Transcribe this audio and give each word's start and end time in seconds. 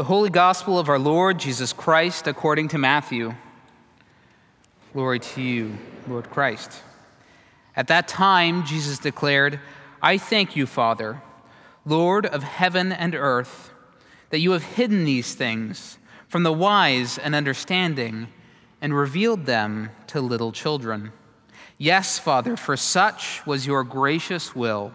The 0.00 0.04
Holy 0.04 0.30
Gospel 0.30 0.78
of 0.78 0.88
our 0.88 0.98
Lord 0.98 1.38
Jesus 1.38 1.74
Christ 1.74 2.26
according 2.26 2.68
to 2.68 2.78
Matthew. 2.78 3.34
Glory 4.94 5.18
to 5.18 5.42
you, 5.42 5.76
Lord 6.08 6.30
Christ. 6.30 6.82
At 7.76 7.88
that 7.88 8.08
time, 8.08 8.64
Jesus 8.64 8.98
declared, 8.98 9.60
I 10.00 10.16
thank 10.16 10.56
you, 10.56 10.64
Father, 10.64 11.20
Lord 11.84 12.24
of 12.24 12.42
heaven 12.42 12.92
and 12.92 13.14
earth, 13.14 13.74
that 14.30 14.38
you 14.38 14.52
have 14.52 14.62
hidden 14.62 15.04
these 15.04 15.34
things 15.34 15.98
from 16.28 16.44
the 16.44 16.50
wise 16.50 17.18
and 17.18 17.34
understanding 17.34 18.28
and 18.80 18.96
revealed 18.96 19.44
them 19.44 19.90
to 20.06 20.22
little 20.22 20.50
children. 20.50 21.12
Yes, 21.76 22.18
Father, 22.18 22.56
for 22.56 22.74
such 22.74 23.44
was 23.44 23.66
your 23.66 23.84
gracious 23.84 24.56
will. 24.56 24.94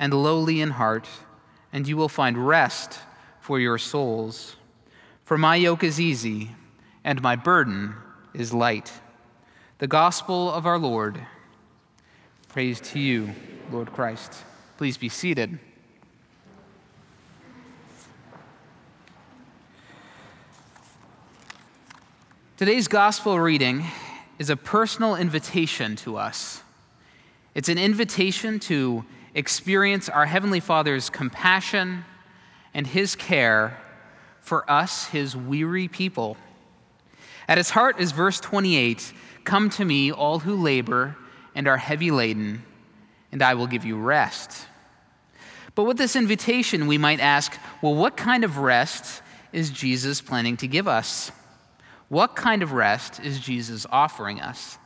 and 0.00 0.14
lowly 0.14 0.62
in 0.62 0.70
heart, 0.70 1.06
and 1.74 1.86
you 1.86 1.96
will 1.96 2.08
find 2.08 2.48
rest 2.48 2.98
for 3.38 3.60
your 3.60 3.76
souls. 3.76 4.56
For 5.24 5.36
my 5.36 5.56
yoke 5.56 5.84
is 5.84 6.00
easy, 6.00 6.52
and 7.04 7.20
my 7.20 7.36
burden 7.36 7.94
is 8.32 8.54
light. 8.54 8.90
The 9.78 9.86
gospel 9.86 10.50
of 10.50 10.64
our 10.64 10.78
Lord. 10.78 11.20
Praise 12.48 12.80
to 12.80 12.98
you, 12.98 13.34
Lord 13.70 13.92
Christ. 13.92 14.34
Please 14.78 14.96
be 14.96 15.10
seated. 15.10 15.58
Today's 22.56 22.88
gospel 22.88 23.38
reading 23.38 23.84
is 24.38 24.48
a 24.48 24.56
personal 24.56 25.14
invitation 25.14 25.94
to 25.96 26.16
us. 26.16 26.62
It's 27.54 27.68
an 27.68 27.78
invitation 27.78 28.58
to 28.60 29.04
experience 29.34 30.08
our 30.08 30.26
Heavenly 30.26 30.60
Father's 30.60 31.10
compassion 31.10 32.04
and 32.74 32.86
His 32.86 33.16
care 33.16 33.80
for 34.40 34.70
us, 34.70 35.06
His 35.06 35.36
weary 35.36 35.88
people. 35.88 36.36
At 37.48 37.58
its 37.58 37.70
heart 37.70 37.98
is 37.98 38.12
verse 38.12 38.40
28 38.40 39.12
Come 39.44 39.70
to 39.70 39.84
me, 39.84 40.12
all 40.12 40.40
who 40.40 40.54
labor 40.54 41.16
and 41.54 41.66
are 41.66 41.78
heavy 41.78 42.10
laden, 42.10 42.62
and 43.32 43.42
I 43.42 43.54
will 43.54 43.66
give 43.66 43.84
you 43.84 43.96
rest. 43.96 44.66
But 45.74 45.84
with 45.84 45.96
this 45.96 46.14
invitation, 46.14 46.86
we 46.86 46.98
might 46.98 47.20
ask 47.20 47.56
well, 47.82 47.94
what 47.94 48.16
kind 48.16 48.44
of 48.44 48.58
rest 48.58 49.22
is 49.52 49.70
Jesus 49.70 50.20
planning 50.20 50.56
to 50.58 50.68
give 50.68 50.86
us? 50.86 51.32
What 52.08 52.36
kind 52.36 52.62
of 52.62 52.72
rest 52.72 53.20
is 53.20 53.40
Jesus 53.40 53.86
offering 53.90 54.40
us? 54.40 54.78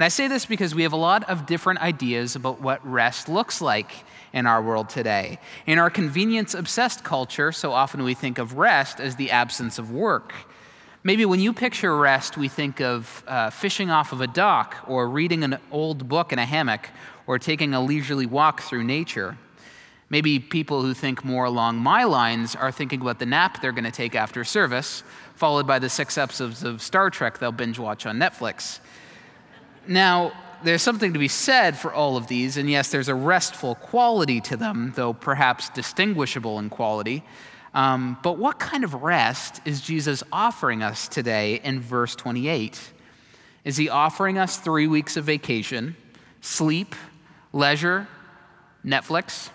And 0.00 0.04
I 0.06 0.08
say 0.08 0.28
this 0.28 0.46
because 0.46 0.74
we 0.74 0.84
have 0.84 0.94
a 0.94 0.96
lot 0.96 1.28
of 1.28 1.44
different 1.44 1.82
ideas 1.82 2.34
about 2.34 2.58
what 2.58 2.80
rest 2.90 3.28
looks 3.28 3.60
like 3.60 3.92
in 4.32 4.46
our 4.46 4.62
world 4.62 4.88
today. 4.88 5.38
In 5.66 5.78
our 5.78 5.90
convenience 5.90 6.54
obsessed 6.54 7.04
culture, 7.04 7.52
so 7.52 7.72
often 7.72 8.02
we 8.02 8.14
think 8.14 8.38
of 8.38 8.56
rest 8.56 8.98
as 8.98 9.16
the 9.16 9.30
absence 9.30 9.78
of 9.78 9.92
work. 9.92 10.32
Maybe 11.04 11.26
when 11.26 11.38
you 11.38 11.52
picture 11.52 11.94
rest, 11.94 12.38
we 12.38 12.48
think 12.48 12.80
of 12.80 13.22
uh, 13.28 13.50
fishing 13.50 13.90
off 13.90 14.12
of 14.12 14.22
a 14.22 14.26
dock, 14.26 14.74
or 14.88 15.06
reading 15.06 15.44
an 15.44 15.58
old 15.70 16.08
book 16.08 16.32
in 16.32 16.38
a 16.38 16.46
hammock, 16.46 16.88
or 17.26 17.38
taking 17.38 17.74
a 17.74 17.82
leisurely 17.82 18.24
walk 18.24 18.62
through 18.62 18.84
nature. 18.84 19.36
Maybe 20.08 20.38
people 20.38 20.80
who 20.80 20.94
think 20.94 21.26
more 21.26 21.44
along 21.44 21.76
my 21.76 22.04
lines 22.04 22.56
are 22.56 22.72
thinking 22.72 23.02
about 23.02 23.18
the 23.18 23.26
nap 23.26 23.60
they're 23.60 23.70
going 23.70 23.84
to 23.84 23.90
take 23.90 24.14
after 24.14 24.44
service, 24.44 25.02
followed 25.34 25.66
by 25.66 25.78
the 25.78 25.90
six 25.90 26.16
episodes 26.16 26.62
of 26.64 26.80
Star 26.80 27.10
Trek 27.10 27.36
they'll 27.38 27.52
binge 27.52 27.78
watch 27.78 28.06
on 28.06 28.16
Netflix. 28.16 28.80
Now, 29.86 30.32
there's 30.62 30.82
something 30.82 31.12
to 31.12 31.18
be 31.18 31.28
said 31.28 31.76
for 31.78 31.92
all 31.92 32.16
of 32.16 32.26
these, 32.26 32.56
and 32.56 32.68
yes, 32.68 32.90
there's 32.90 33.08
a 33.08 33.14
restful 33.14 33.74
quality 33.76 34.40
to 34.42 34.56
them, 34.56 34.92
though 34.94 35.12
perhaps 35.12 35.70
distinguishable 35.70 36.58
in 36.58 36.68
quality. 36.68 37.24
Um, 37.72 38.18
but 38.22 38.36
what 38.36 38.58
kind 38.58 38.84
of 38.84 38.94
rest 38.94 39.60
is 39.64 39.80
Jesus 39.80 40.22
offering 40.32 40.82
us 40.82 41.08
today 41.08 41.60
in 41.62 41.80
verse 41.80 42.14
28? 42.14 42.78
Is 43.64 43.76
he 43.76 43.88
offering 43.88 44.38
us 44.38 44.56
three 44.56 44.86
weeks 44.86 45.16
of 45.16 45.24
vacation, 45.24 45.96
sleep, 46.40 46.94
leisure, 47.52 48.08
Netflix? 48.84 49.50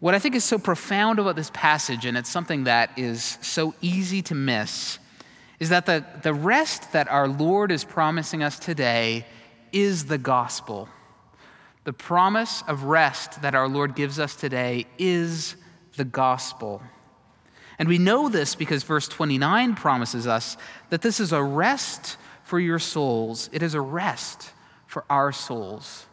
What 0.00 0.14
I 0.14 0.18
think 0.18 0.34
is 0.34 0.44
so 0.44 0.58
profound 0.58 1.18
about 1.18 1.36
this 1.36 1.50
passage, 1.52 2.04
and 2.04 2.16
it's 2.16 2.30
something 2.30 2.64
that 2.64 2.98
is 2.98 3.38
so 3.42 3.74
easy 3.80 4.22
to 4.22 4.34
miss, 4.34 4.98
is 5.60 5.68
that 5.68 5.86
the, 5.86 6.04
the 6.22 6.34
rest 6.34 6.92
that 6.92 7.08
our 7.08 7.28
Lord 7.28 7.70
is 7.70 7.84
promising 7.84 8.42
us 8.42 8.58
today 8.58 9.26
is 9.72 10.06
the 10.06 10.18
gospel. 10.18 10.88
The 11.84 11.92
promise 11.92 12.62
of 12.66 12.84
rest 12.84 13.42
that 13.42 13.54
our 13.54 13.68
Lord 13.68 13.94
gives 13.94 14.18
us 14.18 14.34
today 14.34 14.86
is 14.98 15.56
the 15.96 16.04
gospel. 16.04 16.82
And 17.78 17.88
we 17.88 17.98
know 17.98 18.28
this 18.28 18.54
because 18.54 18.82
verse 18.82 19.08
29 19.08 19.74
promises 19.74 20.26
us 20.26 20.56
that 20.90 21.02
this 21.02 21.20
is 21.20 21.32
a 21.32 21.42
rest 21.42 22.16
for 22.42 22.60
your 22.60 22.78
souls. 22.78 23.50
It 23.52 23.62
is 23.62 23.74
a 23.74 23.80
rest 23.80 24.50
for 24.86 25.04
our 25.10 25.32
souls. 25.32 26.06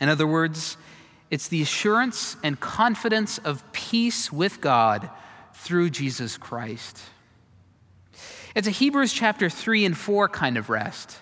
In 0.00 0.08
other 0.08 0.26
words, 0.26 0.76
it's 1.30 1.48
the 1.48 1.62
assurance 1.62 2.36
and 2.42 2.58
confidence 2.58 3.38
of 3.38 3.70
peace 3.72 4.32
with 4.32 4.60
God 4.60 5.10
through 5.54 5.90
Jesus 5.90 6.36
Christ. 6.36 7.00
It's 8.56 8.66
a 8.66 8.70
Hebrews 8.70 9.12
chapter 9.12 9.50
3 9.50 9.84
and 9.84 9.94
4 9.94 10.30
kind 10.30 10.56
of 10.56 10.70
rest, 10.70 11.18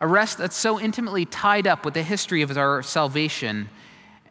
a 0.00 0.06
rest 0.06 0.38
that's 0.38 0.54
so 0.54 0.78
intimately 0.78 1.24
tied 1.24 1.66
up 1.66 1.84
with 1.84 1.94
the 1.94 2.04
history 2.04 2.42
of 2.42 2.56
our 2.56 2.80
salvation 2.80 3.68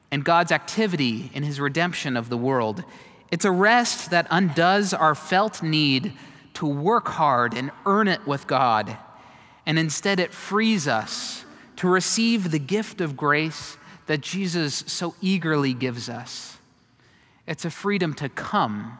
and 0.09 0.23
God's 0.23 0.53
activity 0.53 1.31
in 1.33 1.43
his 1.43 1.59
redemption 1.59 2.15
of 2.15 2.29
the 2.29 2.37
world. 2.37 2.85
It's 3.29 3.43
a 3.43 3.51
rest 3.51 4.11
that 4.11 4.25
undoes 4.31 4.93
our 4.93 5.15
felt 5.15 5.61
need 5.61 6.13
to 6.53 6.65
work 6.65 7.09
hard 7.09 7.53
and 7.53 7.71
earn 7.85 8.07
it 8.07 8.25
with 8.25 8.47
God, 8.47 8.97
and 9.65 9.77
instead 9.77 10.17
it 10.17 10.33
frees 10.33 10.87
us 10.87 11.43
to 11.75 11.89
receive 11.89 12.51
the 12.51 12.57
gift 12.57 13.01
of 13.01 13.17
grace 13.17 13.75
that 14.05 14.21
Jesus 14.21 14.85
so 14.87 15.13
eagerly 15.19 15.73
gives 15.73 16.07
us. 16.07 16.57
It's 17.45 17.65
a 17.65 17.69
freedom 17.69 18.13
to 18.13 18.29
come, 18.29 18.97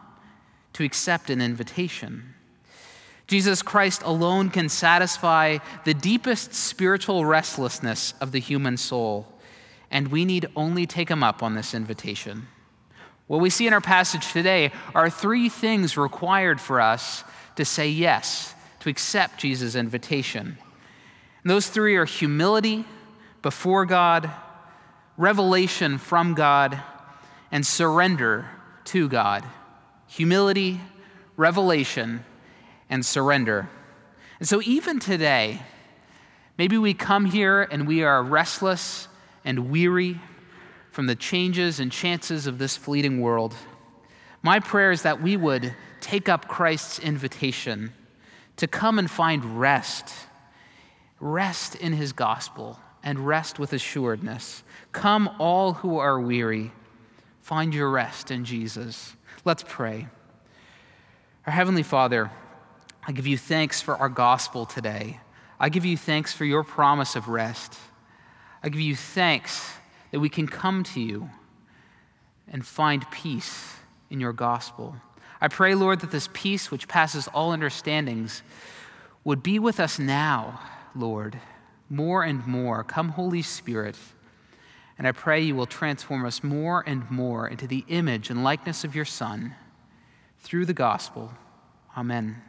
to 0.74 0.84
accept 0.84 1.30
an 1.30 1.40
invitation. 1.40 2.34
Jesus 3.30 3.62
Christ 3.62 4.02
alone 4.04 4.50
can 4.50 4.68
satisfy 4.68 5.58
the 5.84 5.94
deepest 5.94 6.52
spiritual 6.52 7.24
restlessness 7.24 8.12
of 8.20 8.32
the 8.32 8.40
human 8.40 8.76
soul, 8.76 9.24
and 9.88 10.08
we 10.08 10.24
need 10.24 10.48
only 10.56 10.84
take 10.84 11.08
him 11.08 11.22
up 11.22 11.40
on 11.40 11.54
this 11.54 11.72
invitation. 11.72 12.48
What 13.28 13.40
we 13.40 13.48
see 13.48 13.68
in 13.68 13.72
our 13.72 13.80
passage 13.80 14.32
today 14.32 14.72
are 14.96 15.08
three 15.08 15.48
things 15.48 15.96
required 15.96 16.60
for 16.60 16.80
us 16.80 17.22
to 17.54 17.64
say 17.64 17.88
yes, 17.88 18.52
to 18.80 18.88
accept 18.88 19.38
Jesus' 19.38 19.76
invitation. 19.76 20.58
And 21.44 21.50
those 21.52 21.68
three 21.68 21.94
are 21.94 22.06
humility 22.06 22.84
before 23.42 23.86
God, 23.86 24.28
revelation 25.16 25.98
from 25.98 26.34
God, 26.34 26.82
and 27.52 27.64
surrender 27.64 28.50
to 28.86 29.08
God. 29.08 29.44
Humility, 30.08 30.80
revelation, 31.36 32.24
and 32.90 33.06
surrender. 33.06 33.70
And 34.38 34.48
so, 34.48 34.60
even 34.62 34.98
today, 34.98 35.62
maybe 36.58 36.76
we 36.76 36.92
come 36.92 37.24
here 37.24 37.62
and 37.62 37.86
we 37.86 38.02
are 38.02 38.22
restless 38.22 39.08
and 39.44 39.70
weary 39.70 40.20
from 40.90 41.06
the 41.06 41.14
changes 41.14 41.80
and 41.80 41.90
chances 41.90 42.46
of 42.46 42.58
this 42.58 42.76
fleeting 42.76 43.20
world. 43.20 43.54
My 44.42 44.58
prayer 44.58 44.90
is 44.90 45.02
that 45.02 45.22
we 45.22 45.36
would 45.36 45.74
take 46.00 46.28
up 46.28 46.48
Christ's 46.48 46.98
invitation 46.98 47.92
to 48.56 48.66
come 48.66 48.98
and 48.98 49.10
find 49.10 49.60
rest, 49.60 50.12
rest 51.20 51.74
in 51.76 51.92
his 51.92 52.12
gospel, 52.12 52.78
and 53.02 53.26
rest 53.26 53.58
with 53.58 53.72
assuredness. 53.72 54.62
Come, 54.92 55.30
all 55.38 55.74
who 55.74 55.98
are 55.98 56.20
weary, 56.20 56.72
find 57.40 57.74
your 57.74 57.90
rest 57.90 58.30
in 58.30 58.44
Jesus. 58.44 59.14
Let's 59.44 59.64
pray. 59.66 60.08
Our 61.46 61.52
Heavenly 61.52 61.82
Father, 61.82 62.30
I 63.10 63.12
give 63.12 63.26
you 63.26 63.36
thanks 63.36 63.82
for 63.82 63.96
our 63.96 64.08
gospel 64.08 64.64
today. 64.64 65.18
I 65.58 65.68
give 65.68 65.84
you 65.84 65.96
thanks 65.96 66.32
for 66.32 66.44
your 66.44 66.62
promise 66.62 67.16
of 67.16 67.26
rest. 67.26 67.76
I 68.62 68.68
give 68.68 68.80
you 68.80 68.94
thanks 68.94 69.72
that 70.12 70.20
we 70.20 70.28
can 70.28 70.46
come 70.46 70.84
to 70.84 71.00
you 71.00 71.28
and 72.46 72.64
find 72.64 73.10
peace 73.10 73.74
in 74.10 74.20
your 74.20 74.32
gospel. 74.32 74.94
I 75.40 75.48
pray, 75.48 75.74
Lord, 75.74 76.02
that 76.02 76.12
this 76.12 76.28
peace 76.32 76.70
which 76.70 76.86
passes 76.86 77.26
all 77.26 77.50
understandings 77.50 78.44
would 79.24 79.42
be 79.42 79.58
with 79.58 79.80
us 79.80 79.98
now, 79.98 80.60
Lord, 80.94 81.36
more 81.88 82.22
and 82.22 82.46
more. 82.46 82.84
Come, 82.84 83.08
Holy 83.08 83.42
Spirit. 83.42 83.96
And 84.96 85.08
I 85.08 85.10
pray 85.10 85.40
you 85.40 85.56
will 85.56 85.66
transform 85.66 86.24
us 86.24 86.44
more 86.44 86.84
and 86.86 87.10
more 87.10 87.48
into 87.48 87.66
the 87.66 87.84
image 87.88 88.30
and 88.30 88.44
likeness 88.44 88.84
of 88.84 88.94
your 88.94 89.04
Son 89.04 89.56
through 90.38 90.64
the 90.64 90.72
gospel. 90.72 91.32
Amen. 91.96 92.40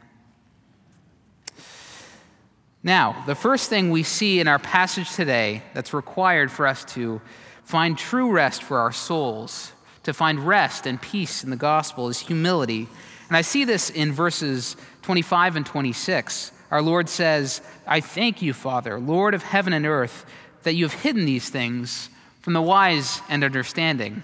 Now, 2.82 3.22
the 3.26 3.34
first 3.34 3.70
thing 3.70 3.90
we 3.90 4.02
see 4.02 4.40
in 4.40 4.48
our 4.48 4.58
passage 4.58 5.14
today 5.14 5.62
that's 5.72 5.94
required 5.94 6.50
for 6.50 6.66
us 6.66 6.84
to 6.94 7.20
find 7.64 7.96
true 7.96 8.30
rest 8.30 8.62
for 8.62 8.78
our 8.78 8.92
souls 8.92 9.72
to 10.04 10.12
find 10.12 10.40
rest 10.40 10.86
and 10.86 11.00
peace 11.00 11.44
in 11.44 11.50
the 11.50 11.56
gospel 11.56 12.08
is 12.08 12.20
humility. 12.20 12.88
And 13.28 13.36
I 13.36 13.42
see 13.42 13.64
this 13.64 13.90
in 13.90 14.12
verses 14.12 14.76
25 15.02 15.56
and 15.56 15.66
26. 15.66 16.52
Our 16.70 16.82
Lord 16.82 17.08
says, 17.08 17.60
I 17.86 18.00
thank 18.00 18.42
you, 18.42 18.52
Father, 18.52 18.98
Lord 18.98 19.34
of 19.34 19.42
heaven 19.42 19.72
and 19.72 19.86
earth, 19.86 20.24
that 20.62 20.74
you 20.74 20.84
have 20.84 21.00
hidden 21.02 21.24
these 21.24 21.48
things 21.48 22.08
from 22.40 22.54
the 22.54 22.62
wise 22.62 23.20
and 23.28 23.44
understanding 23.44 24.22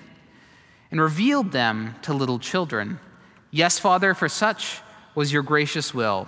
and 0.91 1.01
revealed 1.01 1.53
them 1.53 1.95
to 2.03 2.15
little 2.15 2.39
children. 2.39 2.99
Yes, 3.51 3.79
Father, 3.79 4.15
for 4.15 4.29
such 4.29 4.81
was 5.15 5.33
your 5.33 5.43
gracious 5.43 5.93
will. 5.93 6.27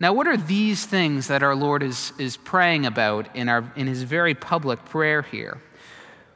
Now, 0.00 0.12
what 0.12 0.26
are 0.26 0.36
these 0.36 0.86
things 0.86 1.28
that 1.28 1.42
our 1.42 1.54
Lord 1.54 1.82
is, 1.82 2.12
is 2.18 2.36
praying 2.36 2.84
about 2.84 3.34
in, 3.36 3.48
our, 3.48 3.72
in 3.76 3.86
his 3.86 4.02
very 4.02 4.34
public 4.34 4.84
prayer 4.84 5.22
here? 5.22 5.60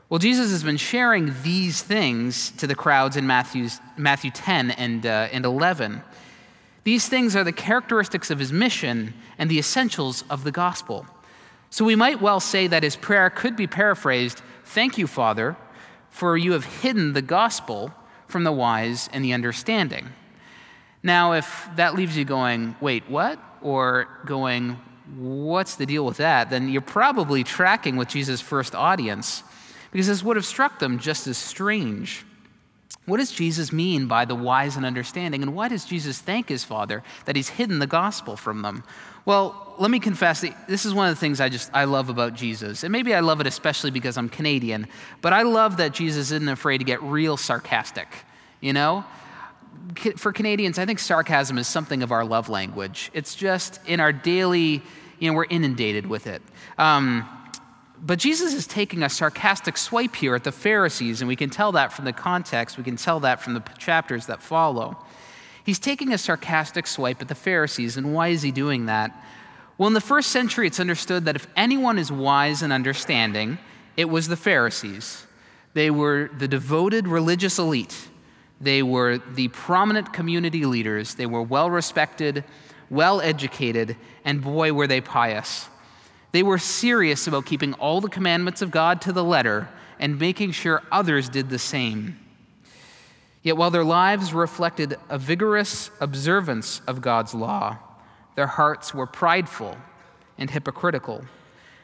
Well, 0.09 0.19
Jesus 0.19 0.51
has 0.51 0.63
been 0.63 0.77
sharing 0.77 1.35
these 1.43 1.83
things 1.83 2.51
to 2.53 2.67
the 2.67 2.75
crowds 2.75 3.17
in 3.17 3.27
Matthew's, 3.27 3.81
Matthew 3.97 4.31
10 4.31 4.71
and, 4.71 5.05
uh, 5.05 5.29
and 5.33 5.45
11. 5.45 6.03
These 6.85 7.09
things 7.09 7.37
are 7.37 7.45
the 7.45 7.53
characteristics 7.53 8.31
of 8.31 8.39
his 8.39 8.53
mission 8.53 9.13
and 9.37 9.51
the 9.51 9.59
essentials 9.59 10.25
of 10.31 10.45
the 10.45 10.53
gospel. 10.53 11.07
So 11.69 11.85
we 11.85 11.97
might 11.97 12.23
well 12.23 12.41
say 12.41 12.67
that 12.69 12.83
his 12.83 12.97
prayer 12.97 13.29
could 13.29 13.57
be 13.57 13.67
paraphrased 13.67 14.41
Thank 14.65 14.99
you, 14.99 15.07
Father, 15.07 15.57
for 16.11 16.37
you 16.37 16.53
have 16.53 16.65
hidden 16.65 17.15
the 17.15 17.23
gospel 17.23 17.93
from 18.27 18.45
the 18.45 18.53
wise 18.53 19.09
and 19.15 19.25
the 19.25 19.33
understanding. 19.33 20.11
Now, 21.03 21.33
if 21.33 21.69
that 21.77 21.95
leaves 21.95 22.17
you 22.17 22.25
going, 22.25 22.77
Wait, 22.81 23.09
what? 23.09 23.39
Or 23.63 24.09
going, 24.27 24.79
What's 25.17 25.77
the 25.77 25.87
deal 25.87 26.05
with 26.05 26.19
that? 26.19 26.51
Then 26.51 26.69
you're 26.69 26.83
probably 26.83 27.45
tracking 27.45 27.97
with 27.97 28.09
Jesus' 28.09 28.41
first 28.41 28.75
audience 28.75 29.43
because 29.91 30.07
this 30.07 30.23
would 30.23 30.37
have 30.37 30.45
struck 30.45 30.79
them 30.79 30.99
just 30.99 31.27
as 31.27 31.39
strange. 31.39 32.25
What 33.07 33.17
does 33.17 33.33
Jesus 33.33 33.73
mean 33.73 34.07
by 34.07 34.27
the 34.27 34.35
wise 34.35 34.77
and 34.77 34.85
understanding? 34.85 35.43
And 35.43 35.55
why 35.55 35.69
does 35.69 35.87
Jesus 35.87 36.19
thank 36.19 36.51
his 36.51 36.63
Father 36.63 37.03
that 37.25 37.37
he's 37.37 37.49
hidden 37.49 37.79
the 37.79 37.87
gospel 37.87 38.37
from 38.37 38.61
them? 38.61 38.85
Well, 39.25 39.75
let 39.79 39.91
me 39.91 39.99
confess 39.99 40.43
that 40.43 40.69
this 40.69 40.85
is 40.85 40.93
one 40.93 41.09
of 41.09 41.15
the 41.15 41.21
things 41.21 41.41
I 41.41 41.49
just 41.49 41.71
I 41.73 41.85
love 41.85 42.11
about 42.11 42.35
Jesus. 42.35 42.85
And 42.85 42.93
maybe 42.93 43.15
I 43.15 43.21
love 43.21 43.41
it 43.41 43.47
especially 43.47 43.91
because 43.91 44.19
I'm 44.19 44.29
Canadian, 44.29 44.89
but 45.23 45.33
I 45.33 45.43
love 45.43 45.79
that 45.79 45.93
Jesus 45.93 46.31
isn't 46.33 46.49
afraid 46.49 46.79
to 46.79 46.85
get 46.85 47.03
real 47.03 47.39
sarcastic. 47.39 48.09
You 48.61 48.75
know? 48.75 49.05
For 50.17 50.33
Canadians, 50.33 50.79
I 50.79 50.87
think 50.87 50.99
sarcasm 50.99 51.59
is 51.59 51.67
something 51.67 52.03
of 52.03 52.13
our 52.13 52.25
love 52.25 52.49
language. 52.49 53.11
It's 53.15 53.35
just 53.35 53.81
in 53.87 54.01
our 54.01 54.13
daily, 54.13 54.83
you 55.19 55.31
know, 55.31 55.33
we're 55.33 55.47
inundated 55.47 56.07
with 56.07 56.27
it. 56.27 56.43
Um, 56.77 57.29
but 58.01 58.19
Jesus 58.19 58.55
is 58.55 58.67
taking 58.67 59.03
a 59.03 59.09
sarcastic 59.09 59.77
swipe 59.77 60.15
here 60.15 60.35
at 60.35 60.45
the 60.45 60.53
Pharisees, 60.53 61.21
and 61.21 61.29
we 61.29 61.37
can 61.37 61.51
tell 61.51 61.73
that 61.73 61.93
from 61.93 62.05
the 62.05 62.13
context, 62.13 62.79
we 62.79 62.85
can 62.85 62.97
tell 62.97 63.21
that 63.21 63.41
from 63.41 63.55
the 63.55 63.63
chapters 63.77 64.27
that 64.27 64.43
follow. 64.43 64.97
He's 65.65 65.79
taking 65.81 66.13
a 66.13 66.19
sarcastic 66.19 66.87
swipe 66.87 67.21
at 67.21 67.29
the 67.29 67.35
Pharisees, 67.35 67.97
and 67.97 68.15
why 68.15 68.29
is 68.29 68.43
he 68.43 68.53
doing 68.53 68.87
that? 68.87 69.11
Well, 69.77 69.89
in 69.89 69.95
the 69.95 70.01
first 70.01 70.31
century, 70.31 70.67
it's 70.67 70.81
understood 70.81 71.25
that 71.25 71.37
if 71.37 71.47
anyone 71.57 71.99
is 71.99 72.11
wise 72.11 72.63
and 72.63 72.73
understanding, 72.73 73.59
it 73.97 74.07
was 74.07 74.29
the 74.29 74.37
Pharisees. 74.37 75.27
They 75.75 75.91
were 75.91 76.31
the 76.37 76.49
devoted 76.49 77.07
religious 77.07 77.59
elite, 77.59 78.09
they 78.61 78.83
were 78.83 79.19
the 79.19 79.49
prominent 79.49 80.13
community 80.13 80.65
leaders, 80.65 81.15
they 81.15 81.27
were 81.27 81.43
well 81.43 81.71
respected, 81.71 82.45
well 82.91 83.21
educated, 83.21 83.97
and 84.25 84.43
boy, 84.43 84.73
were 84.73 84.87
they 84.87 85.01
pious. 85.01 85.69
They 86.33 86.43
were 86.43 86.59
serious 86.59 87.27
about 87.27 87.47
keeping 87.47 87.75
all 87.75 88.01
the 88.01 88.09
commandments 88.09 88.61
of 88.63 88.71
God 88.71 89.01
to 89.03 89.13
the 89.13 89.25
letter 89.25 89.69
and 89.99 90.19
making 90.19 90.53
sure 90.53 90.83
others 90.93 91.29
did 91.29 91.51
the 91.51 91.59
same. 91.59 92.19
Yet 93.43 93.57
while 93.57 93.71
their 93.71 93.85
lives 93.85 94.35
reflected 94.35 94.97
a 95.09 95.19
vigorous 95.19 95.91
observance 96.01 96.81
of 96.87 97.01
God's 97.01 97.35
law, 97.35 97.79
their 98.35 98.47
hearts 98.47 98.93
were 98.93 99.07
prideful 99.07 99.77
and 100.37 100.51
hypocritical. 100.51 101.25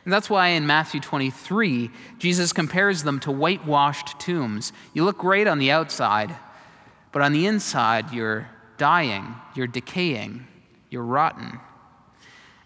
And 0.04 0.12
that's 0.12 0.28
why 0.28 0.48
in 0.48 0.66
Matthew 0.66 1.00
23, 1.00 1.90
Jesus 2.18 2.52
compares 2.52 3.02
them 3.02 3.18
to 3.20 3.30
whitewashed 3.30 4.18
tombs. 4.20 4.72
You 4.92 5.04
look 5.04 5.16
great 5.16 5.46
on 5.46 5.58
the 5.58 5.70
outside, 5.70 6.36
but 7.14 7.22
on 7.22 7.32
the 7.32 7.46
inside, 7.46 8.12
you're 8.12 8.50
dying, 8.76 9.36
you're 9.54 9.68
decaying, 9.68 10.48
you're 10.90 11.04
rotten. 11.04 11.60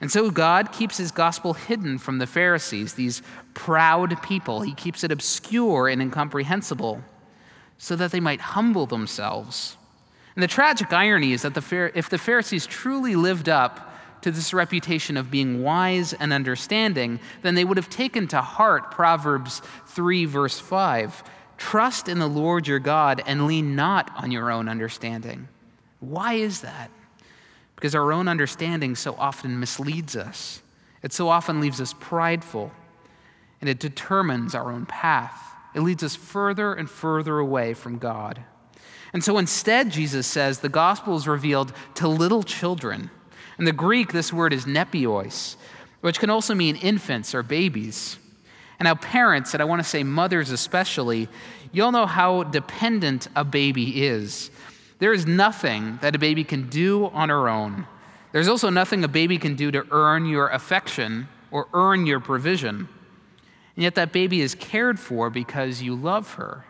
And 0.01 0.11
so 0.11 0.31
God 0.31 0.73
keeps 0.73 0.97
his 0.97 1.11
gospel 1.11 1.53
hidden 1.53 1.99
from 1.99 2.17
the 2.17 2.27
Pharisees, 2.27 2.95
these 2.95 3.21
proud 3.53 4.23
people. 4.23 4.63
He 4.63 4.73
keeps 4.73 5.05
it 5.05 5.13
obscure 5.13 5.87
and 5.87 6.01
incomprehensible 6.01 7.03
so 7.77 7.95
that 7.97 8.11
they 8.11 8.21
might 8.21 8.41
humble 8.41 8.87
themselves. 8.87 9.77
And 10.35 10.43
the 10.43 10.49
tragic 10.49 10.95
irony 10.95 11.33
is 11.33 11.43
that 11.43 11.53
the, 11.53 11.93
if 11.95 12.09
the 12.09 12.17
Pharisees 12.17 12.65
truly 12.65 13.17
lived 13.17 13.51
up 13.51 13.93
to 14.23 14.31
this 14.31 14.55
reputation 14.55 15.19
of 15.19 15.31
being 15.31 15.63
wise 15.63 16.15
and 16.15 16.33
understanding, 16.33 17.21
then 17.43 17.55
they 17.55 17.67
would 17.67 17.77
have 17.77 17.91
taken 17.91 18.27
to 18.29 18.41
heart 18.41 18.91
Proverbs 18.91 19.61
3, 19.89 20.25
verse 20.25 20.59
5 20.59 21.23
Trust 21.59 22.09
in 22.09 22.19
the 22.19 22.29
Lord 22.29 22.67
your 22.67 22.79
God 22.79 23.23
and 23.27 23.47
lean 23.47 23.77
not 23.77 24.11
on 24.17 24.31
your 24.31 24.51
own 24.51 24.69
understanding. 24.69 25.49
Why 26.01 26.35
is 26.35 26.63
that? 26.63 26.91
because 27.79 27.95
our 27.95 28.11
own 28.11 28.27
understanding 28.27 28.97
so 28.97 29.15
often 29.15 29.61
misleads 29.61 30.17
us. 30.17 30.63
It 31.01 31.13
so 31.13 31.29
often 31.29 31.61
leaves 31.61 31.81
us 31.81 31.95
prideful, 32.01 32.73
and 33.61 33.71
it 33.71 33.79
determines 33.79 34.53
our 34.53 34.73
own 34.73 34.85
path. 34.85 35.41
It 35.77 35.83
leads 35.83 36.03
us 36.03 36.17
further 36.17 36.75
and 36.75 36.91
further 36.91 37.39
away 37.39 37.75
from 37.75 37.99
God. 37.99 38.43
And 39.13 39.23
so 39.23 39.39
instead, 39.39 39.93
Jesus 39.93 40.27
says 40.27 40.59
the 40.59 40.69
gospel 40.69 41.15
is 41.15 41.29
revealed 41.29 41.73
to 41.95 42.09
little 42.09 42.43
children. 42.43 43.13
In 43.61 43.65
the 43.65 43.71
Greek, 43.73 44.13
this 44.13 44.33
word 44.33 44.53
is 44.53 44.65
nepios, 44.65 45.55
which 46.01 46.19
can 46.19 46.31
also 46.31 46.57
mean 46.57 46.75
infants 46.75 47.33
or 47.33 47.45
babies. 47.45 48.19
And 48.79 48.87
now, 48.87 48.95
parents, 48.95 49.55
and 49.55 49.63
I 49.63 49.65
want 49.65 49.83
to 49.83 49.89
say 49.89 50.05
mothers 50.05 50.51
especially, 50.51 51.29
you'll 51.73 51.93
know 51.93 52.07
how 52.07 52.45
dependent 52.45 53.29
a 53.35 53.45
baby 53.45 54.05
is. 54.07 54.51
There 55.01 55.13
is 55.13 55.27
nothing 55.27 55.99
that 56.01 56.15
a 56.15 56.19
baby 56.19 56.45
can 56.45 56.69
do 56.69 57.07
on 57.07 57.29
her 57.29 57.49
own. 57.49 57.87
There's 58.33 58.49
also 58.49 58.71
nothing 58.71 59.03
a 59.05 59.09
baby 59.09 59.39
can 59.39 59.57
do 59.57 59.71
to 59.71 59.87
earn 59.91 60.27
your 60.27 60.49
affection 60.49 61.29
or 61.51 61.67
earn 61.73 62.07
your 62.07 62.21
provision. 62.21 62.89
And 63.75 63.83
yet, 63.83 63.95
that 63.97 64.13
baby 64.13 64.41
is 64.41 64.55
cared 64.55 64.99
for 64.99 65.31
because 65.31 65.83
you 65.83 65.95
love 65.95 66.35
her. 66.35 66.65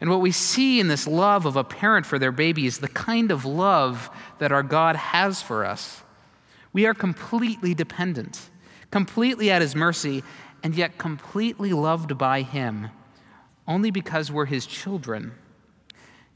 And 0.00 0.10
what 0.10 0.20
we 0.20 0.30
see 0.30 0.78
in 0.78 0.88
this 0.88 1.06
love 1.06 1.44
of 1.44 1.56
a 1.56 1.64
parent 1.64 2.06
for 2.06 2.18
their 2.18 2.32
baby 2.32 2.66
is 2.66 2.78
the 2.78 2.88
kind 2.88 3.30
of 3.30 3.44
love 3.44 4.10
that 4.38 4.52
our 4.52 4.62
God 4.62 4.96
has 4.96 5.42
for 5.42 5.64
us. 5.64 6.02
We 6.72 6.86
are 6.86 6.94
completely 6.94 7.74
dependent, 7.74 8.38
completely 8.90 9.50
at 9.50 9.62
His 9.62 9.74
mercy, 9.74 10.22
and 10.62 10.74
yet 10.74 10.98
completely 10.98 11.72
loved 11.72 12.18
by 12.18 12.42
Him, 12.42 12.88
only 13.66 13.90
because 13.90 14.30
we're 14.32 14.46
His 14.46 14.66
children. 14.66 15.32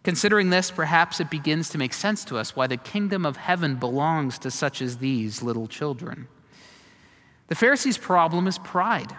Considering 0.02 0.50
this, 0.50 0.70
perhaps 0.70 1.20
it 1.20 1.30
begins 1.30 1.68
to 1.70 1.78
make 1.78 1.92
sense 1.92 2.24
to 2.24 2.36
us 2.36 2.56
why 2.56 2.66
the 2.66 2.76
kingdom 2.76 3.24
of 3.24 3.36
heaven 3.36 3.76
belongs 3.76 4.38
to 4.38 4.50
such 4.50 4.82
as 4.82 4.98
these 4.98 5.42
little 5.42 5.68
children. 5.68 6.26
The 7.46 7.54
Pharisees' 7.54 7.98
problem 7.98 8.46
is 8.46 8.58
pride. 8.58 9.14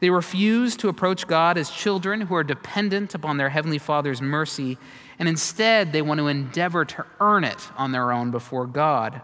They 0.00 0.10
refuse 0.10 0.76
to 0.78 0.88
approach 0.88 1.28
God 1.28 1.56
as 1.56 1.70
children 1.70 2.22
who 2.22 2.34
are 2.34 2.42
dependent 2.42 3.14
upon 3.14 3.36
their 3.36 3.50
Heavenly 3.50 3.78
Father's 3.78 4.20
mercy, 4.20 4.76
and 5.18 5.28
instead 5.28 5.92
they 5.92 6.02
want 6.02 6.18
to 6.18 6.26
endeavor 6.26 6.84
to 6.84 7.06
earn 7.20 7.44
it 7.44 7.68
on 7.76 7.92
their 7.92 8.10
own 8.10 8.32
before 8.32 8.66
God. 8.66 9.22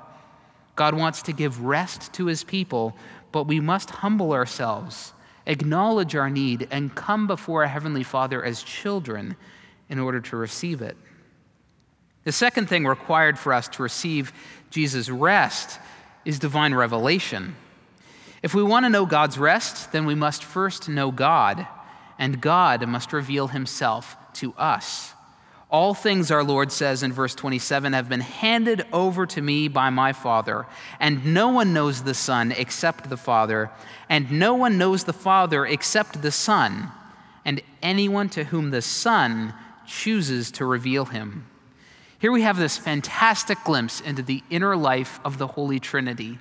God 0.76 0.94
wants 0.94 1.22
to 1.22 1.32
give 1.32 1.64
rest 1.64 2.12
to 2.14 2.26
His 2.26 2.44
people, 2.44 2.96
but 3.32 3.44
we 3.44 3.60
must 3.60 3.90
humble 3.90 4.32
ourselves, 4.32 5.12
acknowledge 5.46 6.14
our 6.14 6.30
need, 6.30 6.68
and 6.70 6.94
come 6.94 7.26
before 7.26 7.62
our 7.62 7.68
Heavenly 7.68 8.02
Father 8.02 8.44
as 8.44 8.62
children 8.62 9.36
in 9.88 9.98
order 9.98 10.20
to 10.20 10.36
receive 10.36 10.82
it. 10.82 10.96
The 12.24 12.32
second 12.32 12.68
thing 12.68 12.86
required 12.86 13.38
for 13.38 13.52
us 13.52 13.68
to 13.68 13.82
receive 13.82 14.32
Jesus' 14.70 15.08
rest 15.08 15.80
is 16.24 16.38
divine 16.38 16.74
revelation. 16.74 17.56
If 18.42 18.54
we 18.54 18.62
want 18.62 18.84
to 18.84 18.90
know 18.90 19.06
God's 19.06 19.38
rest, 19.38 19.92
then 19.92 20.04
we 20.04 20.14
must 20.14 20.44
first 20.44 20.88
know 20.88 21.10
God, 21.10 21.66
and 22.18 22.40
God 22.40 22.86
must 22.86 23.12
reveal 23.12 23.48
himself 23.48 24.16
to 24.34 24.52
us. 24.54 25.14
All 25.70 25.92
things, 25.92 26.30
our 26.30 26.42
Lord 26.42 26.72
says 26.72 27.02
in 27.02 27.12
verse 27.12 27.34
27, 27.34 27.92
have 27.92 28.08
been 28.08 28.20
handed 28.20 28.86
over 28.90 29.26
to 29.26 29.42
me 29.42 29.68
by 29.68 29.90
my 29.90 30.14
Father, 30.14 30.66
and 30.98 31.34
no 31.34 31.48
one 31.48 31.74
knows 31.74 32.02
the 32.02 32.14
Son 32.14 32.52
except 32.52 33.10
the 33.10 33.18
Father, 33.18 33.70
and 34.08 34.32
no 34.32 34.54
one 34.54 34.78
knows 34.78 35.04
the 35.04 35.12
Father 35.12 35.66
except 35.66 36.22
the 36.22 36.32
Son, 36.32 36.90
and 37.44 37.60
anyone 37.82 38.30
to 38.30 38.44
whom 38.44 38.70
the 38.70 38.80
Son 38.80 39.52
chooses 39.86 40.50
to 40.52 40.64
reveal 40.64 41.04
him. 41.04 41.46
Here 42.18 42.32
we 42.32 42.42
have 42.42 42.56
this 42.56 42.78
fantastic 42.78 43.62
glimpse 43.64 44.00
into 44.00 44.22
the 44.22 44.42
inner 44.48 44.74
life 44.74 45.20
of 45.22 45.36
the 45.36 45.48
Holy 45.48 45.78
Trinity. 45.78 46.38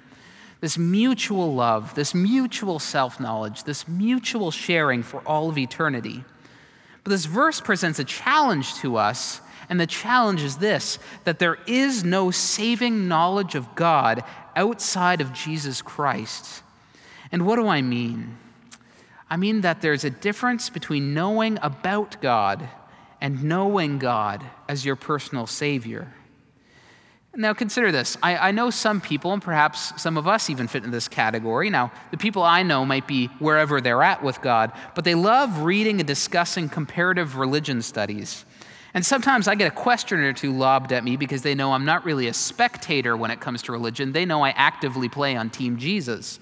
This 0.62 0.78
mutual 0.78 1.54
love, 1.54 1.96
this 1.96 2.16
mutual 2.16 2.80
self 2.80 3.20
knowledge, 3.20 3.66
this 3.66 3.88
mutual 3.88 4.52
sharing 4.52 5.04
for 5.04 5.20
all 5.20 5.50
of 5.50 5.58
eternity. 5.58 6.24
But 7.08 7.12
this 7.12 7.26
verse 7.26 7.62
presents 7.62 8.00
a 8.00 8.04
challenge 8.04 8.76
to 8.80 8.98
us, 8.98 9.40
and 9.70 9.80
the 9.80 9.88
challenge 9.88 10.44
is 10.44 10.58
this 10.58 11.00
that 11.24 11.40
there 11.40 11.58
is 11.66 12.04
no 12.04 12.32
saving 12.32 13.08
knowledge 13.08 13.56
of 13.56 13.76
God 13.76 14.26
outside 14.58 15.22
of 15.22 15.32
Jesus 15.32 15.82
Christ. 15.82 16.64
And 17.32 17.46
what 17.46 17.56
do 17.56 17.70
I 17.70 17.82
mean? 17.82 18.38
I 19.30 19.38
mean 19.38 19.62
that 19.62 19.80
there's 19.80 20.04
a 20.04 20.10
difference 20.10 20.70
between 20.70 21.14
knowing 21.14 21.58
about 21.62 22.22
God 22.22 22.68
and 23.22 23.42
knowing 23.42 24.00
God 24.00 24.44
as 24.68 24.84
your 24.84 24.98
personal 24.98 25.48
Savior. 25.48 26.14
Now, 27.40 27.54
consider 27.54 27.92
this. 27.92 28.18
I, 28.24 28.50
I, 28.50 28.52
know 28.52 28.72
some 28.72 29.00
people, 29.00 29.32
and 29.32 29.44
perhaps 29.44 30.02
some 30.02 30.18
of 30.18 30.28
us 30.28 30.50
even 30.50 30.68
fit 30.68 30.84
in 30.84 30.90
this 30.90 31.08
category. 31.08 31.70
Now, 31.70 31.92
the 32.10 32.18
people 32.18 32.42
I 32.42 32.64
know 32.64 32.84
might 32.84 33.08
be 33.08 33.28
wherever 33.38 33.80
they're 33.80 34.02
at 34.02 34.24
with 34.24 34.42
God, 34.42 34.72
but 34.96 35.06
they 35.06 35.14
love 35.14 35.60
reading 35.60 36.00
and 36.00 36.08
discussing 36.08 36.68
comparative 36.68 37.38
religion 37.38 37.84
studies. 37.84 38.44
And 38.96 39.06
sometimes 39.06 39.48
I 39.48 39.54
get 39.54 39.72
a 39.72 39.76
question 39.76 40.18
or 40.18 40.34
two 40.34 40.52
lobbed 40.52 40.92
at 40.92 41.04
me 41.04 41.16
because 41.16 41.44
they 41.44 41.54
know 41.54 41.74
I'm 41.74 41.86
not 41.86 42.06
really 42.06 42.28
a 42.28 42.34
spectator 42.34 43.16
when 43.16 43.30
it 43.30 43.40
comes 43.40 43.62
to 43.64 43.72
religion. 43.72 44.14
They 44.14 44.26
know 44.26 44.44
I 44.44 44.50
actively 44.50 45.08
play 45.08 45.36
on 45.36 45.52
Team 45.52 45.78
Jesus. 45.78 46.40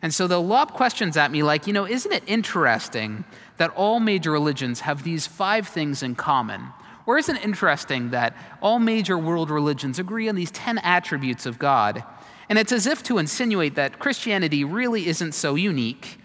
And 0.00 0.14
so 0.14 0.28
they'll 0.28 0.46
lob 0.46 0.74
questions 0.74 1.16
at 1.16 1.32
me 1.32 1.42
like, 1.42 1.66
you 1.66 1.72
know, 1.72 1.88
isn't 1.88 2.12
it 2.12 2.22
interesting 2.28 3.24
that 3.56 3.70
all 3.70 3.98
major 3.98 4.30
religions 4.30 4.80
have 4.80 5.02
these 5.02 5.26
five 5.26 5.66
things 5.66 6.04
in 6.04 6.14
common? 6.14 6.68
Or 7.10 7.18
isn't 7.18 7.38
it 7.38 7.44
interesting 7.44 8.10
that 8.10 8.36
all 8.62 8.78
major 8.78 9.18
world 9.18 9.50
religions 9.50 9.98
agree 9.98 10.28
on 10.28 10.36
these 10.36 10.52
10 10.52 10.78
attributes 10.78 11.44
of 11.44 11.58
God? 11.58 12.04
And 12.48 12.56
it's 12.56 12.70
as 12.70 12.86
if 12.86 13.02
to 13.02 13.18
insinuate 13.18 13.74
that 13.74 13.98
Christianity 13.98 14.62
really 14.62 15.08
isn't 15.08 15.32
so 15.32 15.56
unique, 15.56 16.20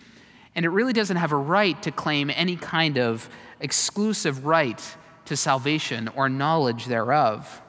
and 0.54 0.64
it 0.64 0.70
really 0.70 0.94
doesn't 0.94 1.18
have 1.18 1.32
a 1.32 1.38
right 1.38 1.82
to 1.82 1.90
claim 1.90 2.30
any 2.30 2.56
kind 2.56 3.00
of 3.00 3.28
exclusive 3.60 4.46
right 4.46 4.80
to 5.26 5.36
salvation 5.36 6.08
or 6.10 6.30
knowledge 6.30 6.86
thereof. 6.86 7.64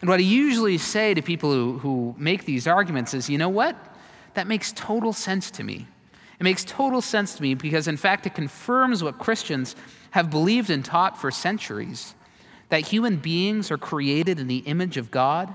And 0.00 0.08
what 0.08 0.20
I 0.20 0.22
usually 0.22 0.78
say 0.78 1.12
to 1.12 1.22
people 1.22 1.50
who, 1.50 1.78
who 1.78 2.14
make 2.16 2.44
these 2.44 2.68
arguments 2.68 3.14
is 3.14 3.28
you 3.28 3.36
know 3.36 3.48
what? 3.48 3.76
That 4.34 4.46
makes 4.46 4.70
total 4.70 5.12
sense 5.12 5.50
to 5.50 5.64
me. 5.64 5.88
It 6.38 6.44
makes 6.44 6.64
total 6.64 7.02
sense 7.02 7.34
to 7.34 7.42
me 7.42 7.56
because, 7.56 7.88
in 7.88 7.96
fact, 7.96 8.26
it 8.26 8.36
confirms 8.36 9.02
what 9.02 9.18
Christians 9.18 9.74
have 10.12 10.30
believed 10.30 10.70
and 10.70 10.84
taught 10.84 11.20
for 11.20 11.32
centuries 11.32 12.14
that 12.68 12.88
human 12.88 13.16
beings 13.16 13.70
are 13.70 13.78
created 13.78 14.38
in 14.38 14.48
the 14.48 14.58
image 14.58 14.96
of 14.96 15.10
God, 15.10 15.54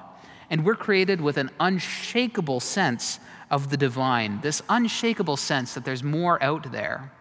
and 0.50 0.66
we're 0.66 0.76
created 0.76 1.22
with 1.22 1.38
an 1.38 1.52
unshakable 1.60 2.60
sense 2.60 3.20
of 3.52 3.70
the 3.70 3.78
divine, 3.78 4.42
this 4.42 4.62
unshakable 4.70 5.38
sense 5.38 5.74
that 5.74 5.86
there's 5.86 6.04
more 6.04 6.42
out 6.44 6.72
there. 6.72 7.12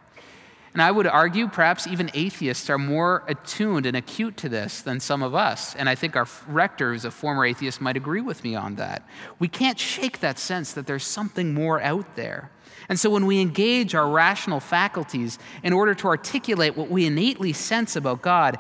And 0.75 0.83
I 0.83 0.90
would 0.90 1.07
argue 1.07 1.49
perhaps 1.49 1.87
even 1.87 2.11
atheists 2.14 2.68
are 2.71 2.78
more 2.78 3.25
attuned 3.26 3.87
and 3.87 3.97
acute 3.97 4.37
to 4.38 4.49
this 4.49 4.83
than 4.83 5.00
some 5.00 5.23
of 5.23 5.35
us. 5.35 5.75
And 5.75 5.88
I 5.88 5.95
think 5.95 6.14
our 6.14 6.28
rector, 6.47 6.92
who's 6.92 7.04
a 7.04 7.11
former 7.11 7.45
atheist, 7.45 7.80
might 7.80 7.97
agree 7.97 8.21
with 8.21 8.45
me 8.45 8.54
on 8.54 8.76
that. 8.76 9.02
We 9.38 9.49
can't 9.49 9.78
shake 9.78 10.21
that 10.21 10.38
sense 10.38 10.75
that 10.75 10.87
there's 10.87 11.07
something 11.07 11.54
more 11.54 11.80
out 11.80 12.14
there. 12.16 12.50
And 12.88 13.00
so 13.00 13.11
when 13.11 13.26
we 13.26 13.40
engage 13.40 13.95
our 13.95 14.09
rational 14.09 14.61
faculties 14.61 15.38
in 15.62 15.73
order 15.73 15.95
to 15.95 16.07
articulate 16.07 16.76
what 16.76 16.90
we 16.90 17.07
innately 17.07 17.52
sense 17.52 17.97
about 17.97 18.23
God, 18.23 18.59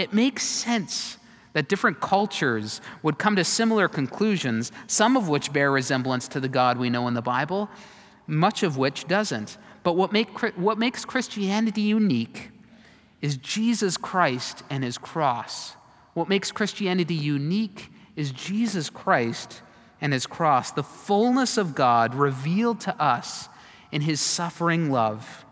it 0.00 0.12
makes 0.12 0.42
sense 0.44 1.18
that 1.52 1.68
different 1.68 2.00
cultures 2.00 2.80
would 3.02 3.18
come 3.18 3.36
to 3.36 3.44
similar 3.44 3.88
conclusions, 3.88 4.70
some 4.86 5.16
of 5.16 5.28
which 5.28 5.52
bear 5.52 5.70
resemblance 5.70 6.28
to 6.28 6.40
the 6.40 6.48
God 6.48 6.78
we 6.78 6.90
know 6.90 7.08
in 7.08 7.14
the 7.14 7.22
Bible, 7.22 7.68
much 8.26 8.62
of 8.62 8.76
which 8.76 9.08
doesn't. 9.08 9.58
But 9.82 9.94
what, 9.94 10.12
make, 10.12 10.28
what 10.56 10.78
makes 10.78 11.04
Christianity 11.04 11.82
unique 11.82 12.50
is 13.20 13.36
Jesus 13.36 13.96
Christ 13.96 14.62
and 14.70 14.84
his 14.84 14.96
cross. 14.98 15.76
What 16.14 16.28
makes 16.28 16.52
Christianity 16.52 17.14
unique 17.14 17.90
is 18.16 18.30
Jesus 18.30 18.90
Christ 18.90 19.62
and 20.00 20.12
his 20.12 20.26
cross, 20.26 20.70
the 20.70 20.82
fullness 20.82 21.58
of 21.58 21.74
God 21.74 22.14
revealed 22.14 22.80
to 22.80 23.02
us 23.02 23.48
in 23.92 24.02
his 24.02 24.20
suffering 24.20 24.90
love. 24.90 25.44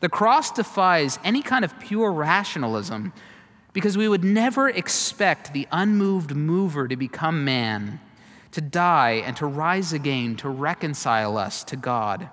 The 0.00 0.08
cross 0.08 0.50
defies 0.50 1.18
any 1.24 1.40
kind 1.40 1.64
of 1.64 1.78
pure 1.80 2.12
rationalism 2.12 3.12
because 3.76 3.98
we 3.98 4.08
would 4.08 4.24
never 4.24 4.70
expect 4.70 5.52
the 5.52 5.68
unmoved 5.70 6.34
mover 6.34 6.88
to 6.88 6.96
become 6.96 7.44
man, 7.44 8.00
to 8.50 8.62
die, 8.62 9.22
and 9.26 9.36
to 9.36 9.44
rise 9.44 9.92
again 9.92 10.34
to 10.34 10.48
reconcile 10.48 11.36
us 11.36 11.62
to 11.62 11.76
God. 11.76 12.30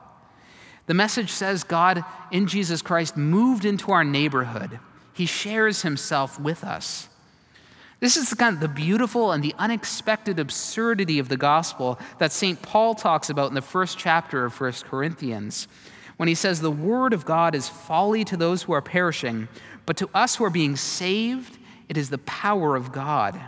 The 0.86 0.94
message 0.94 1.30
says 1.30 1.66
God 1.66 2.06
in 2.32 2.48
Jesus 2.48 2.82
Christ 2.82 3.18
moved 3.18 3.66
into 3.66 3.92
our 3.92 4.06
neighborhood. 4.06 4.80
He 5.12 5.26
shares 5.26 5.82
himself 5.82 6.40
with 6.40 6.64
us. 6.64 7.10
This 8.00 8.16
is 8.16 8.30
the 8.30 8.38
kind 8.38 8.56
of 8.56 8.62
the 8.62 8.70
beautiful 8.70 9.34
and 9.34 9.44
the 9.44 9.56
unexpected 9.60 10.40
absurdity 10.40 11.20
of 11.20 11.28
the 11.28 11.36
gospel 11.36 12.00
that 12.20 12.32
St. 12.32 12.62
Paul 12.62 12.96
talks 12.96 13.30
about 13.30 13.50
in 13.50 13.56
the 13.56 13.62
first 13.62 13.98
chapter 13.98 14.46
of 14.46 14.58
1 14.58 14.72
Corinthians 14.86 15.68
when 16.18 16.30
he 16.30 16.36
says, 16.36 16.62
The 16.62 16.72
word 16.72 17.12
of 17.12 17.26
God 17.26 17.56
is 17.56 17.68
folly 17.68 18.24
to 18.26 18.38
those 18.38 18.64
who 18.64 18.72
are 18.72 18.82
perishing, 18.82 19.50
but 19.86 19.98
to 19.98 20.10
us 20.14 20.36
who 20.36 20.46
are 20.46 20.50
being 20.50 20.76
saved, 20.76 21.58
it 21.90 21.98
is 21.98 22.10
the 22.10 22.18
power 22.20 22.76
of 22.76 22.92
God. 22.92 23.40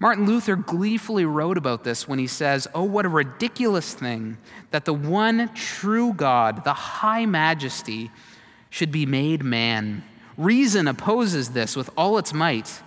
Martin 0.00 0.26
Luther 0.26 0.54
gleefully 0.54 1.24
wrote 1.24 1.58
about 1.58 1.82
this 1.82 2.06
when 2.06 2.18
he 2.18 2.26
says, 2.26 2.68
Oh, 2.72 2.84
what 2.84 3.04
a 3.04 3.08
ridiculous 3.08 3.94
thing 3.94 4.38
that 4.70 4.84
the 4.84 4.94
one 4.94 5.50
true 5.54 6.12
God, 6.12 6.64
the 6.64 6.72
high 6.72 7.26
majesty, 7.26 8.10
should 8.70 8.92
be 8.92 9.06
made 9.06 9.42
man. 9.42 10.04
Reason 10.36 10.86
opposes 10.86 11.50
this 11.50 11.74
with 11.74 11.90
all 11.96 12.16
its 12.16 12.32
might, 12.32 12.82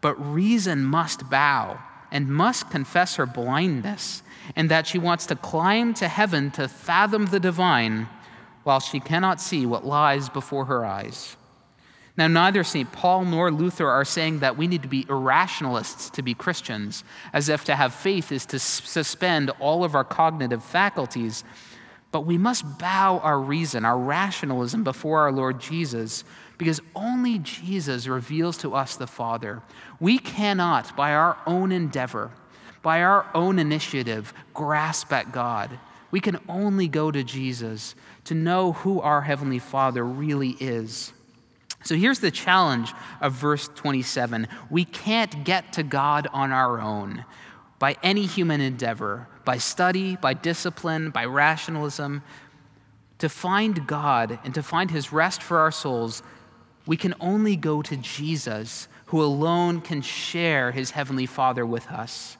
but 0.00 0.14
reason 0.14 0.84
must 0.84 1.28
bow 1.28 1.78
and 2.10 2.28
must 2.28 2.70
confess 2.70 3.16
her 3.16 3.26
blindness, 3.26 4.22
and 4.56 4.70
that 4.70 4.86
she 4.86 4.98
wants 4.98 5.26
to 5.26 5.36
climb 5.36 5.92
to 5.92 6.08
heaven 6.08 6.50
to 6.52 6.66
fathom 6.66 7.26
the 7.26 7.40
divine 7.40 8.08
while 8.68 8.80
she 8.80 9.00
cannot 9.00 9.40
see 9.40 9.64
what 9.64 9.86
lies 9.86 10.28
before 10.28 10.66
her 10.66 10.84
eyes. 10.84 11.38
Now, 12.18 12.28
neither 12.28 12.62
St. 12.62 12.92
Paul 12.92 13.24
nor 13.24 13.50
Luther 13.50 13.88
are 13.88 14.04
saying 14.04 14.40
that 14.40 14.58
we 14.58 14.66
need 14.66 14.82
to 14.82 14.88
be 14.88 15.06
irrationalists 15.08 16.10
to 16.10 16.20
be 16.20 16.34
Christians, 16.34 17.02
as 17.32 17.48
if 17.48 17.64
to 17.64 17.74
have 17.74 17.94
faith 17.94 18.30
is 18.30 18.44
to 18.44 18.58
suspend 18.58 19.48
all 19.58 19.84
of 19.84 19.94
our 19.94 20.04
cognitive 20.04 20.62
faculties. 20.62 21.44
But 22.12 22.26
we 22.26 22.36
must 22.36 22.78
bow 22.78 23.20
our 23.20 23.40
reason, 23.40 23.86
our 23.86 23.98
rationalism 23.98 24.84
before 24.84 25.20
our 25.20 25.32
Lord 25.32 25.60
Jesus, 25.60 26.24
because 26.58 26.82
only 26.94 27.38
Jesus 27.38 28.06
reveals 28.06 28.58
to 28.58 28.74
us 28.74 28.96
the 28.96 29.06
Father. 29.06 29.62
We 29.98 30.18
cannot, 30.18 30.94
by 30.94 31.14
our 31.14 31.38
own 31.46 31.72
endeavor, 31.72 32.32
by 32.82 33.00
our 33.00 33.24
own 33.34 33.58
initiative, 33.58 34.34
grasp 34.52 35.10
at 35.10 35.32
God. 35.32 35.78
We 36.10 36.20
can 36.20 36.38
only 36.48 36.88
go 36.88 37.10
to 37.10 37.22
Jesus 37.22 37.94
to 38.28 38.34
know 38.34 38.72
who 38.72 39.00
our 39.00 39.22
Heavenly 39.22 39.58
Father 39.58 40.04
really 40.04 40.50
is. 40.60 41.14
So 41.82 41.96
here's 41.96 42.20
the 42.20 42.30
challenge 42.30 42.92
of 43.22 43.32
verse 43.32 43.68
27 43.74 44.46
we 44.68 44.84
can't 44.84 45.44
get 45.44 45.72
to 45.72 45.82
God 45.82 46.28
on 46.34 46.52
our 46.52 46.78
own 46.78 47.24
by 47.78 47.96
any 48.02 48.26
human 48.26 48.60
endeavor, 48.60 49.28
by 49.46 49.56
study, 49.56 50.16
by 50.16 50.34
discipline, 50.34 51.08
by 51.08 51.24
rationalism. 51.24 52.22
To 53.20 53.30
find 53.30 53.86
God 53.86 54.38
and 54.44 54.54
to 54.54 54.62
find 54.62 54.90
His 54.90 55.10
rest 55.10 55.42
for 55.42 55.60
our 55.60 55.72
souls, 55.72 56.22
we 56.86 56.98
can 56.98 57.14
only 57.20 57.56
go 57.56 57.80
to 57.80 57.96
Jesus, 57.96 58.88
who 59.06 59.22
alone 59.22 59.80
can 59.80 60.02
share 60.02 60.70
His 60.70 60.90
Heavenly 60.90 61.26
Father 61.26 61.64
with 61.64 61.86
us, 61.88 62.36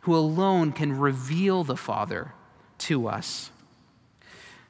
who 0.00 0.16
alone 0.16 0.72
can 0.72 0.98
reveal 0.98 1.62
the 1.62 1.76
Father 1.76 2.32
to 2.78 3.06
us. 3.06 3.52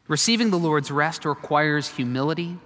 Receiving 0.08 0.50
the 0.50 0.58
Lord's 0.58 0.90
rest 0.90 1.24
requires 1.24 1.88
humility. 1.88 2.56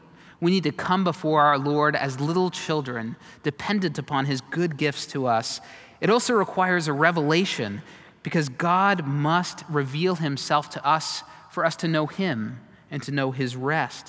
We 0.41 0.53
need 0.53 0.63
to 0.63 0.73
come 0.73 1.05
before 1.05 1.43
our 1.43 1.59
Lord 1.59 1.95
as 1.95 2.21
little 2.21 2.51
children, 2.51 3.17
dependent 3.43 3.99
upon 3.99 4.27
his 4.27 4.41
good 4.41 4.77
gifts 4.77 5.07
to 5.09 5.27
us. 5.27 5.61
It 6.01 6.09
also 6.09 6.35
requires 6.35 6.89
a 6.89 6.93
revelation 6.93 7.83
because 8.23 8.49
God 8.49 9.07
must 9.07 9.65
reveal 9.69 10.17
himself 10.17 10.71
to 10.71 10.87
us 10.87 11.25
for 11.51 11.65
us 11.65 11.77
to 11.77 11.89
know 11.89 12.07
him 12.07 12.61
and 12.91 13.03
to 13.03 13.11
know 13.11 13.33
his 13.33 13.57
rest. 13.57 14.09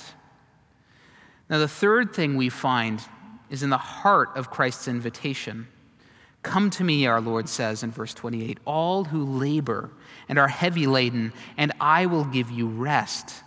Now, 1.50 1.58
the 1.58 1.68
third 1.68 2.13
thing 2.13 2.36
we 2.36 2.50
find 2.50 3.02
is 3.50 3.63
in 3.63 3.70
the 3.70 3.78
heart 3.78 4.30
of 4.36 4.50
Christ's 4.50 4.88
invitation. 4.88 5.68
Come 6.43 6.69
to 6.71 6.83
me, 6.83 7.07
our 7.07 7.21
Lord 7.21 7.47
says 7.47 7.83
in 7.83 7.91
verse 7.91 8.13
28, 8.13 8.59
all 8.65 9.05
who 9.05 9.23
labor 9.23 9.89
and 10.27 10.38
are 10.38 10.50
heavy 10.50 10.85
laden, 10.85 11.33
and 11.57 11.71
I 11.79 12.05
will 12.05 12.25
give 12.25 12.51
you 12.51 12.67
rest. 12.67 13.43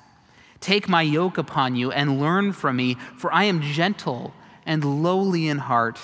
Take 0.61 0.89
my 0.89 1.03
yoke 1.03 1.39
upon 1.39 1.77
you 1.77 1.93
and 1.93 2.21
learn 2.21 2.53
from 2.53 2.77
me, 2.77 2.97
for 3.17 3.33
I 3.33 3.45
am 3.45 3.61
gentle 3.61 4.33
and 4.65 5.03
lowly 5.03 5.47
in 5.47 5.59
heart, 5.59 6.01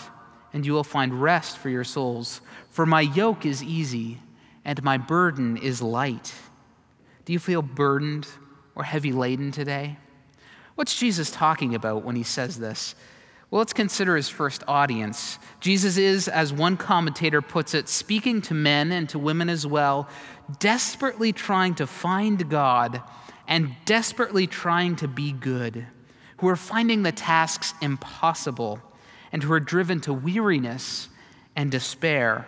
and 0.52 0.64
you 0.66 0.74
will 0.74 0.84
find 0.84 1.20
rest 1.20 1.56
for 1.56 1.70
your 1.70 1.84
souls. 1.84 2.42
For 2.70 2.84
my 2.84 3.00
yoke 3.00 3.46
is 3.46 3.62
easy 3.62 4.18
and 4.64 4.82
my 4.82 4.98
burden 4.98 5.56
is 5.56 5.82
light. 5.82 6.34
Do 7.24 7.32
you 7.32 7.38
feel 7.38 7.62
burdened 7.62 8.28
or 8.74 8.84
heavy 8.84 9.12
laden 9.12 9.50
today? 9.50 9.96
What's 10.74 10.98
Jesus 10.98 11.30
talking 11.30 11.74
about 11.74 12.04
when 12.04 12.16
he 12.16 12.22
says 12.22 12.58
this? 12.58 12.94
Well, 13.52 13.58
let's 13.58 13.74
consider 13.74 14.16
his 14.16 14.30
first 14.30 14.64
audience. 14.66 15.38
Jesus 15.60 15.98
is, 15.98 16.26
as 16.26 16.54
one 16.54 16.78
commentator 16.78 17.42
puts 17.42 17.74
it, 17.74 17.86
speaking 17.86 18.40
to 18.42 18.54
men 18.54 18.90
and 18.90 19.06
to 19.10 19.18
women 19.18 19.50
as 19.50 19.66
well, 19.66 20.08
desperately 20.58 21.34
trying 21.34 21.74
to 21.74 21.86
find 21.86 22.48
God 22.48 23.02
and 23.46 23.76
desperately 23.84 24.46
trying 24.46 24.96
to 24.96 25.06
be 25.06 25.32
good, 25.32 25.86
who 26.38 26.48
are 26.48 26.56
finding 26.56 27.02
the 27.02 27.12
tasks 27.12 27.74
impossible 27.82 28.80
and 29.32 29.42
who 29.42 29.52
are 29.52 29.60
driven 29.60 30.00
to 30.00 30.14
weariness 30.14 31.10
and 31.54 31.70
despair. 31.70 32.46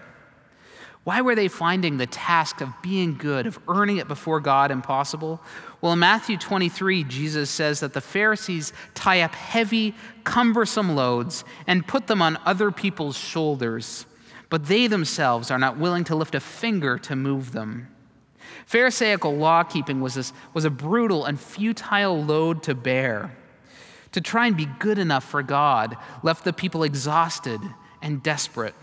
Why 1.04 1.20
were 1.20 1.34
they 1.34 1.48
finding 1.48 1.98
the 1.98 2.06
task 2.06 2.62
of 2.62 2.70
being 2.80 3.16
good, 3.16 3.46
of 3.46 3.58
earning 3.68 3.98
it 3.98 4.08
before 4.08 4.40
God, 4.40 4.70
impossible? 4.70 5.38
Well, 5.82 5.92
in 5.92 5.98
Matthew 5.98 6.38
23, 6.38 7.04
Jesus 7.04 7.50
says 7.50 7.80
that 7.80 7.92
the 7.92 8.00
Pharisees 8.00 8.72
tie 8.94 9.20
up 9.20 9.34
heavy, 9.34 9.94
cumbersome 10.24 10.96
loads 10.96 11.44
and 11.66 11.86
put 11.86 12.06
them 12.06 12.22
on 12.22 12.38
other 12.46 12.70
people's 12.70 13.18
shoulders, 13.18 14.06
but 14.48 14.64
they 14.64 14.86
themselves 14.86 15.50
are 15.50 15.58
not 15.58 15.76
willing 15.76 16.04
to 16.04 16.16
lift 16.16 16.34
a 16.34 16.40
finger 16.40 16.96
to 17.00 17.14
move 17.14 17.52
them. 17.52 17.88
Pharisaical 18.64 19.36
law 19.36 19.62
keeping 19.62 20.00
was, 20.00 20.14
this, 20.14 20.32
was 20.54 20.64
a 20.64 20.70
brutal 20.70 21.26
and 21.26 21.38
futile 21.38 22.24
load 22.24 22.62
to 22.62 22.74
bear. 22.74 23.36
To 24.12 24.22
try 24.22 24.46
and 24.46 24.56
be 24.56 24.66
good 24.78 24.98
enough 24.98 25.24
for 25.24 25.42
God 25.42 25.96
left 26.22 26.44
the 26.44 26.52
people 26.54 26.82
exhausted 26.82 27.60
and 28.00 28.22
desperate. 28.22 28.74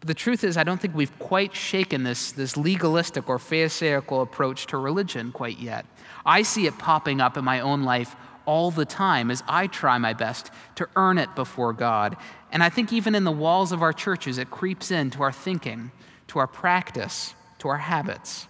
But 0.00 0.08
the 0.08 0.14
truth 0.14 0.44
is, 0.44 0.56
I 0.56 0.64
don't 0.64 0.80
think 0.80 0.94
we've 0.94 1.18
quite 1.18 1.54
shaken 1.54 2.04
this, 2.04 2.32
this 2.32 2.56
legalistic 2.56 3.28
or 3.28 3.38
Pharisaical 3.38 4.22
approach 4.22 4.66
to 4.66 4.78
religion 4.78 5.32
quite 5.32 5.58
yet. 5.58 5.86
I 6.24 6.42
see 6.42 6.66
it 6.66 6.78
popping 6.78 7.20
up 7.20 7.36
in 7.36 7.44
my 7.44 7.60
own 7.60 7.82
life 7.82 8.14
all 8.46 8.70
the 8.70 8.84
time 8.84 9.30
as 9.30 9.42
I 9.48 9.66
try 9.66 9.98
my 9.98 10.14
best 10.14 10.50
to 10.76 10.88
earn 10.96 11.18
it 11.18 11.34
before 11.34 11.72
God. 11.72 12.16
And 12.50 12.62
I 12.62 12.70
think 12.70 12.92
even 12.92 13.14
in 13.14 13.24
the 13.24 13.32
walls 13.32 13.72
of 13.72 13.82
our 13.82 13.92
churches, 13.92 14.38
it 14.38 14.50
creeps 14.50 14.90
into 14.90 15.22
our 15.22 15.32
thinking, 15.32 15.90
to 16.28 16.38
our 16.38 16.46
practice, 16.46 17.34
to 17.58 17.68
our 17.68 17.76
habits. 17.76 18.46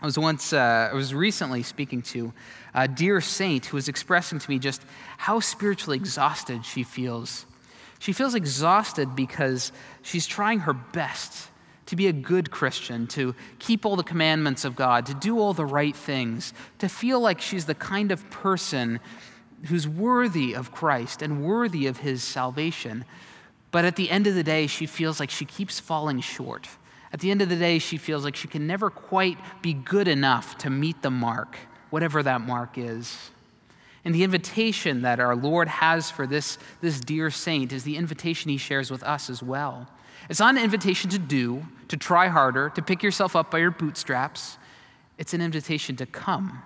I 0.00 0.06
was 0.06 0.18
once, 0.18 0.52
uh, 0.52 0.90
I 0.92 0.94
was 0.94 1.12
recently 1.12 1.62
speaking 1.62 2.02
to 2.02 2.32
a 2.74 2.86
dear 2.86 3.20
saint 3.20 3.66
who 3.66 3.76
was 3.76 3.88
expressing 3.88 4.38
to 4.38 4.50
me 4.50 4.58
just 4.58 4.82
how 5.18 5.40
spiritually 5.40 5.96
exhausted 5.96 6.64
she 6.64 6.84
feels 6.84 7.46
she 8.00 8.12
feels 8.12 8.34
exhausted 8.34 9.14
because 9.14 9.70
she's 10.02 10.26
trying 10.26 10.60
her 10.60 10.72
best 10.72 11.48
to 11.84 11.96
be 11.96 12.06
a 12.06 12.12
good 12.12 12.50
Christian, 12.50 13.06
to 13.08 13.34
keep 13.58 13.84
all 13.84 13.94
the 13.94 14.02
commandments 14.02 14.64
of 14.64 14.74
God, 14.74 15.06
to 15.06 15.14
do 15.14 15.38
all 15.38 15.52
the 15.52 15.66
right 15.66 15.94
things, 15.94 16.54
to 16.78 16.88
feel 16.88 17.20
like 17.20 17.40
she's 17.40 17.66
the 17.66 17.74
kind 17.74 18.10
of 18.10 18.28
person 18.30 19.00
who's 19.66 19.86
worthy 19.86 20.54
of 20.54 20.72
Christ 20.72 21.20
and 21.20 21.44
worthy 21.44 21.86
of 21.86 21.98
his 21.98 22.22
salvation. 22.22 23.04
But 23.70 23.84
at 23.84 23.96
the 23.96 24.10
end 24.10 24.26
of 24.26 24.34
the 24.34 24.42
day, 24.42 24.66
she 24.66 24.86
feels 24.86 25.20
like 25.20 25.30
she 25.30 25.44
keeps 25.44 25.78
falling 25.78 26.20
short. 26.20 26.68
At 27.12 27.20
the 27.20 27.30
end 27.30 27.42
of 27.42 27.50
the 27.50 27.56
day, 27.56 27.78
she 27.78 27.98
feels 27.98 28.24
like 28.24 28.36
she 28.36 28.48
can 28.48 28.66
never 28.66 28.88
quite 28.88 29.36
be 29.60 29.74
good 29.74 30.08
enough 30.08 30.56
to 30.58 30.70
meet 30.70 31.02
the 31.02 31.10
mark, 31.10 31.58
whatever 31.90 32.22
that 32.22 32.40
mark 32.40 32.78
is. 32.78 33.30
And 34.04 34.14
the 34.14 34.24
invitation 34.24 35.02
that 35.02 35.20
our 35.20 35.36
Lord 35.36 35.68
has 35.68 36.10
for 36.10 36.26
this, 36.26 36.58
this 36.80 37.00
dear 37.00 37.30
saint 37.30 37.72
is 37.72 37.84
the 37.84 37.96
invitation 37.96 38.50
he 38.50 38.56
shares 38.56 38.90
with 38.90 39.02
us 39.02 39.28
as 39.28 39.42
well. 39.42 39.88
It's 40.28 40.40
not 40.40 40.56
an 40.56 40.62
invitation 40.62 41.10
to 41.10 41.18
do, 41.18 41.66
to 41.88 41.96
try 41.96 42.28
harder, 42.28 42.70
to 42.70 42.82
pick 42.82 43.02
yourself 43.02 43.36
up 43.36 43.50
by 43.50 43.58
your 43.58 43.70
bootstraps. 43.70 44.58
It's 45.18 45.34
an 45.34 45.40
invitation 45.40 45.96
to 45.96 46.06
come. 46.06 46.62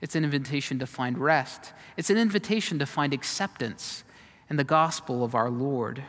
It's 0.00 0.14
an 0.14 0.24
invitation 0.24 0.78
to 0.80 0.86
find 0.86 1.18
rest. 1.18 1.72
It's 1.96 2.10
an 2.10 2.18
invitation 2.18 2.78
to 2.80 2.86
find 2.86 3.14
acceptance 3.14 4.04
in 4.50 4.56
the 4.56 4.64
gospel 4.64 5.24
of 5.24 5.34
our 5.34 5.50
Lord. 5.50 6.02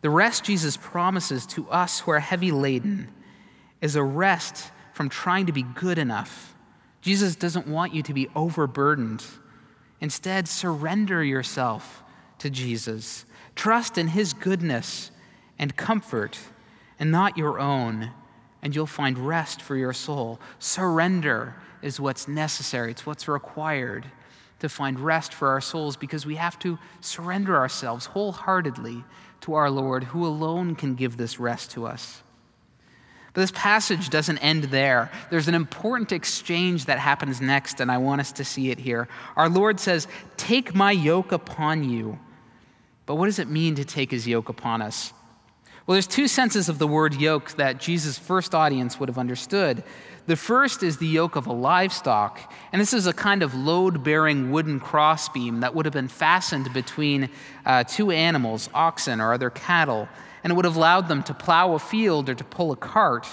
The 0.00 0.10
rest 0.10 0.44
Jesus 0.44 0.76
promises 0.76 1.46
to 1.46 1.68
us 1.70 2.00
who 2.00 2.10
are 2.10 2.20
heavy 2.20 2.50
laden 2.50 3.08
is 3.80 3.96
a 3.96 4.02
rest 4.02 4.70
from 4.92 5.08
trying 5.08 5.46
to 5.46 5.52
be 5.52 5.62
good 5.62 5.98
enough 5.98 6.53
Jesus 7.04 7.36
doesn't 7.36 7.66
want 7.66 7.94
you 7.94 8.02
to 8.02 8.14
be 8.14 8.30
overburdened. 8.34 9.22
Instead, 10.00 10.48
surrender 10.48 11.22
yourself 11.22 12.02
to 12.38 12.48
Jesus. 12.48 13.26
Trust 13.54 13.98
in 13.98 14.08
his 14.08 14.32
goodness 14.32 15.10
and 15.58 15.76
comfort 15.76 16.38
and 16.98 17.10
not 17.10 17.36
your 17.36 17.60
own, 17.60 18.10
and 18.62 18.74
you'll 18.74 18.86
find 18.86 19.18
rest 19.18 19.60
for 19.60 19.76
your 19.76 19.92
soul. 19.92 20.40
Surrender 20.58 21.54
is 21.82 22.00
what's 22.00 22.26
necessary, 22.26 22.92
it's 22.92 23.04
what's 23.04 23.28
required 23.28 24.10
to 24.60 24.70
find 24.70 24.98
rest 24.98 25.34
for 25.34 25.48
our 25.48 25.60
souls 25.60 25.98
because 25.98 26.24
we 26.24 26.36
have 26.36 26.58
to 26.60 26.78
surrender 27.02 27.54
ourselves 27.54 28.06
wholeheartedly 28.06 29.04
to 29.42 29.52
our 29.52 29.68
Lord, 29.68 30.04
who 30.04 30.26
alone 30.26 30.74
can 30.74 30.94
give 30.94 31.18
this 31.18 31.38
rest 31.38 31.70
to 31.72 31.86
us. 31.86 32.23
But 33.34 33.40
this 33.40 33.52
passage 33.52 34.10
doesn't 34.10 34.38
end 34.38 34.64
there. 34.64 35.10
There's 35.28 35.48
an 35.48 35.54
important 35.54 36.12
exchange 36.12 36.84
that 36.86 37.00
happens 37.00 37.40
next, 37.40 37.80
and 37.80 37.90
I 37.90 37.98
want 37.98 38.20
us 38.20 38.30
to 38.32 38.44
see 38.44 38.70
it 38.70 38.78
here. 38.78 39.08
Our 39.36 39.48
Lord 39.48 39.80
says, 39.80 40.06
Take 40.36 40.72
my 40.72 40.92
yoke 40.92 41.32
upon 41.32 41.82
you. 41.82 42.18
But 43.06 43.16
what 43.16 43.26
does 43.26 43.40
it 43.40 43.48
mean 43.48 43.74
to 43.74 43.84
take 43.84 44.12
his 44.12 44.26
yoke 44.26 44.48
upon 44.48 44.80
us? 44.80 45.12
Well, 45.86 45.94
there's 45.94 46.06
two 46.06 46.28
senses 46.28 46.68
of 46.68 46.78
the 46.78 46.86
word 46.86 47.12
yoke 47.14 47.50
that 47.56 47.78
Jesus' 47.78 48.18
first 48.18 48.54
audience 48.54 48.98
would 48.98 49.08
have 49.08 49.18
understood. 49.18 49.82
The 50.26 50.36
first 50.36 50.82
is 50.82 50.96
the 50.96 51.06
yoke 51.06 51.36
of 51.36 51.46
a 51.46 51.52
livestock, 51.52 52.52
and 52.72 52.80
this 52.80 52.94
is 52.94 53.06
a 53.06 53.12
kind 53.12 53.42
of 53.42 53.54
load 53.54 54.02
bearing 54.02 54.50
wooden 54.50 54.80
crossbeam 54.80 55.60
that 55.60 55.74
would 55.74 55.84
have 55.84 55.92
been 55.92 56.08
fastened 56.08 56.72
between 56.72 57.28
uh, 57.66 57.84
two 57.84 58.10
animals, 58.10 58.70
oxen 58.72 59.20
or 59.20 59.34
other 59.34 59.50
cattle 59.50 60.08
and 60.44 60.52
it 60.52 60.54
would 60.56 60.66
have 60.66 60.76
allowed 60.76 61.08
them 61.08 61.22
to 61.22 61.34
plow 61.34 61.72
a 61.72 61.78
field 61.78 62.28
or 62.28 62.34
to 62.34 62.44
pull 62.44 62.70
a 62.70 62.76
cart. 62.76 63.26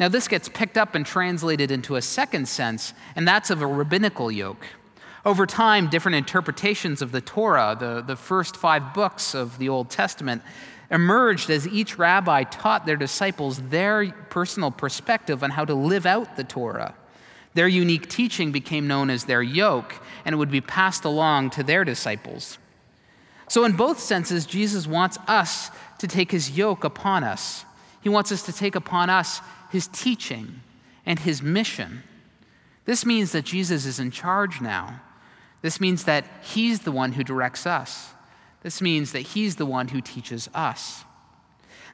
Now, 0.00 0.08
this 0.08 0.28
gets 0.28 0.48
picked 0.48 0.76
up 0.76 0.94
and 0.94 1.06
translated 1.06 1.70
into 1.70 1.96
a 1.96 2.02
second 2.02 2.48
sense, 2.48 2.92
and 3.16 3.26
that's 3.26 3.50
of 3.50 3.62
a 3.62 3.66
rabbinical 3.66 4.30
yoke. 4.30 4.66
Over 5.24 5.46
time, 5.46 5.88
different 5.88 6.16
interpretations 6.16 7.02
of 7.02 7.12
the 7.12 7.20
Torah, 7.20 7.76
the, 7.78 8.02
the 8.02 8.16
first 8.16 8.56
five 8.56 8.94
books 8.94 9.34
of 9.34 9.58
the 9.58 9.68
Old 9.68 9.90
Testament, 9.90 10.42
emerged 10.90 11.50
as 11.50 11.68
each 11.68 11.98
rabbi 11.98 12.44
taught 12.44 12.86
their 12.86 12.96
disciples 12.96 13.60
their 13.68 14.10
personal 14.30 14.70
perspective 14.70 15.42
on 15.42 15.50
how 15.50 15.64
to 15.64 15.74
live 15.74 16.06
out 16.06 16.36
the 16.36 16.44
Torah. 16.44 16.94
Their 17.54 17.68
unique 17.68 18.08
teaching 18.08 18.52
became 18.52 18.86
known 18.86 19.10
as 19.10 19.24
their 19.24 19.42
yoke, 19.42 19.96
and 20.24 20.34
it 20.34 20.36
would 20.36 20.50
be 20.50 20.60
passed 20.60 21.04
along 21.04 21.50
to 21.50 21.62
their 21.62 21.84
disciples. 21.84 22.58
So, 23.48 23.64
in 23.64 23.72
both 23.72 23.98
senses, 23.98 24.46
Jesus 24.46 24.86
wants 24.86 25.18
us 25.26 25.70
to 25.98 26.06
take 26.06 26.30
his 26.30 26.56
yoke 26.56 26.84
upon 26.84 27.24
us. 27.24 27.64
He 28.00 28.08
wants 28.08 28.30
us 28.30 28.42
to 28.44 28.52
take 28.52 28.74
upon 28.74 29.10
us 29.10 29.40
his 29.70 29.88
teaching 29.88 30.60
and 31.04 31.18
his 31.18 31.42
mission. 31.42 32.02
This 32.84 33.04
means 33.04 33.32
that 33.32 33.44
Jesus 33.44 33.86
is 33.86 33.98
in 33.98 34.10
charge 34.10 34.60
now. 34.60 35.00
This 35.62 35.80
means 35.80 36.04
that 36.04 36.24
he's 36.42 36.80
the 36.80 36.92
one 36.92 37.12
who 37.12 37.24
directs 37.24 37.66
us. 37.66 38.10
This 38.62 38.80
means 38.80 39.12
that 39.12 39.20
he's 39.20 39.56
the 39.56 39.66
one 39.66 39.88
who 39.88 40.00
teaches 40.00 40.48
us. 40.54 41.04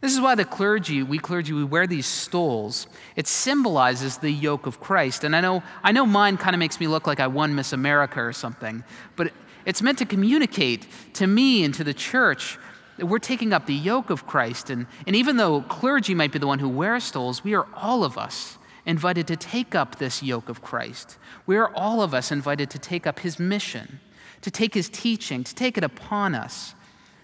This 0.01 0.13
is 0.13 0.21
why 0.21 0.35
the 0.35 0.45
clergy, 0.45 1.03
we 1.03 1.19
clergy, 1.19 1.53
we 1.53 1.65
wear 1.65 1.87
these 1.87 2.07
stoles. 2.07 2.87
It 3.17 3.27
symbolizes 3.27 4.19
the 4.19 4.31
yoke 4.31 4.67
of 4.67 4.81
Christ. 4.81 5.25
And 5.25 5.35
I 5.35 5.41
know, 5.41 5.63
I 5.83 5.93
know 5.93 6.05
mine 6.05 6.37
kind 6.37 6.55
of 6.55 6.59
makes 6.59 6.79
me 6.79 6.87
look 6.87 7.07
like 7.07 7.21
I 7.21 7.27
won 7.27 7.55
Miss 7.55 7.73
America 7.73 8.21
or 8.21 8.33
something, 8.33 8.85
but 9.17 9.33
it's 9.65 9.81
meant 9.81 9.99
to 9.99 10.05
communicate 10.05 10.87
to 11.15 11.27
me 11.27 11.65
and 11.65 11.73
to 11.75 11.85
the 11.85 11.95
church 11.95 12.59
that 12.99 13.07
we're 13.07 13.19
taking 13.19 13.53
up 13.53 13.67
the 13.67 13.75
yoke 13.75 14.11
of 14.11 14.27
Christ. 14.27 14.71
And, 14.71 14.87
and 15.07 15.17
even 15.17 15.37
though 15.37 15.63
clergy 15.63 16.15
might 16.15 16.33
be 16.33 16.39
the 16.39 16.47
one 16.47 16.59
who 16.59 16.69
wears 16.69 17.05
stoles, 17.05 17.43
we 17.43 17.55
are 17.55 17.67
all 17.75 18.05
of 18.05 18.19
us 18.19 18.59
invited 18.87 19.27
to 19.29 19.37
take 19.37 19.75
up 19.75 19.97
this 19.97 20.23
yoke 20.23 20.49
of 20.49 20.63
Christ. 20.63 21.17
We 21.47 21.57
are 21.57 21.75
all 21.75 22.03
of 22.03 22.13
us 22.15 22.31
invited 22.31 22.71
to 22.71 22.79
take 22.79 23.07
up 23.07 23.21
his 23.21 23.39
mission, 23.39 24.01
to 24.45 24.51
take 24.51 24.75
his 24.75 24.91
teaching, 24.91 25.43
to 25.43 25.55
take 25.55 25.79
it 25.79 25.85
upon 25.85 26.35
us, 26.35 26.75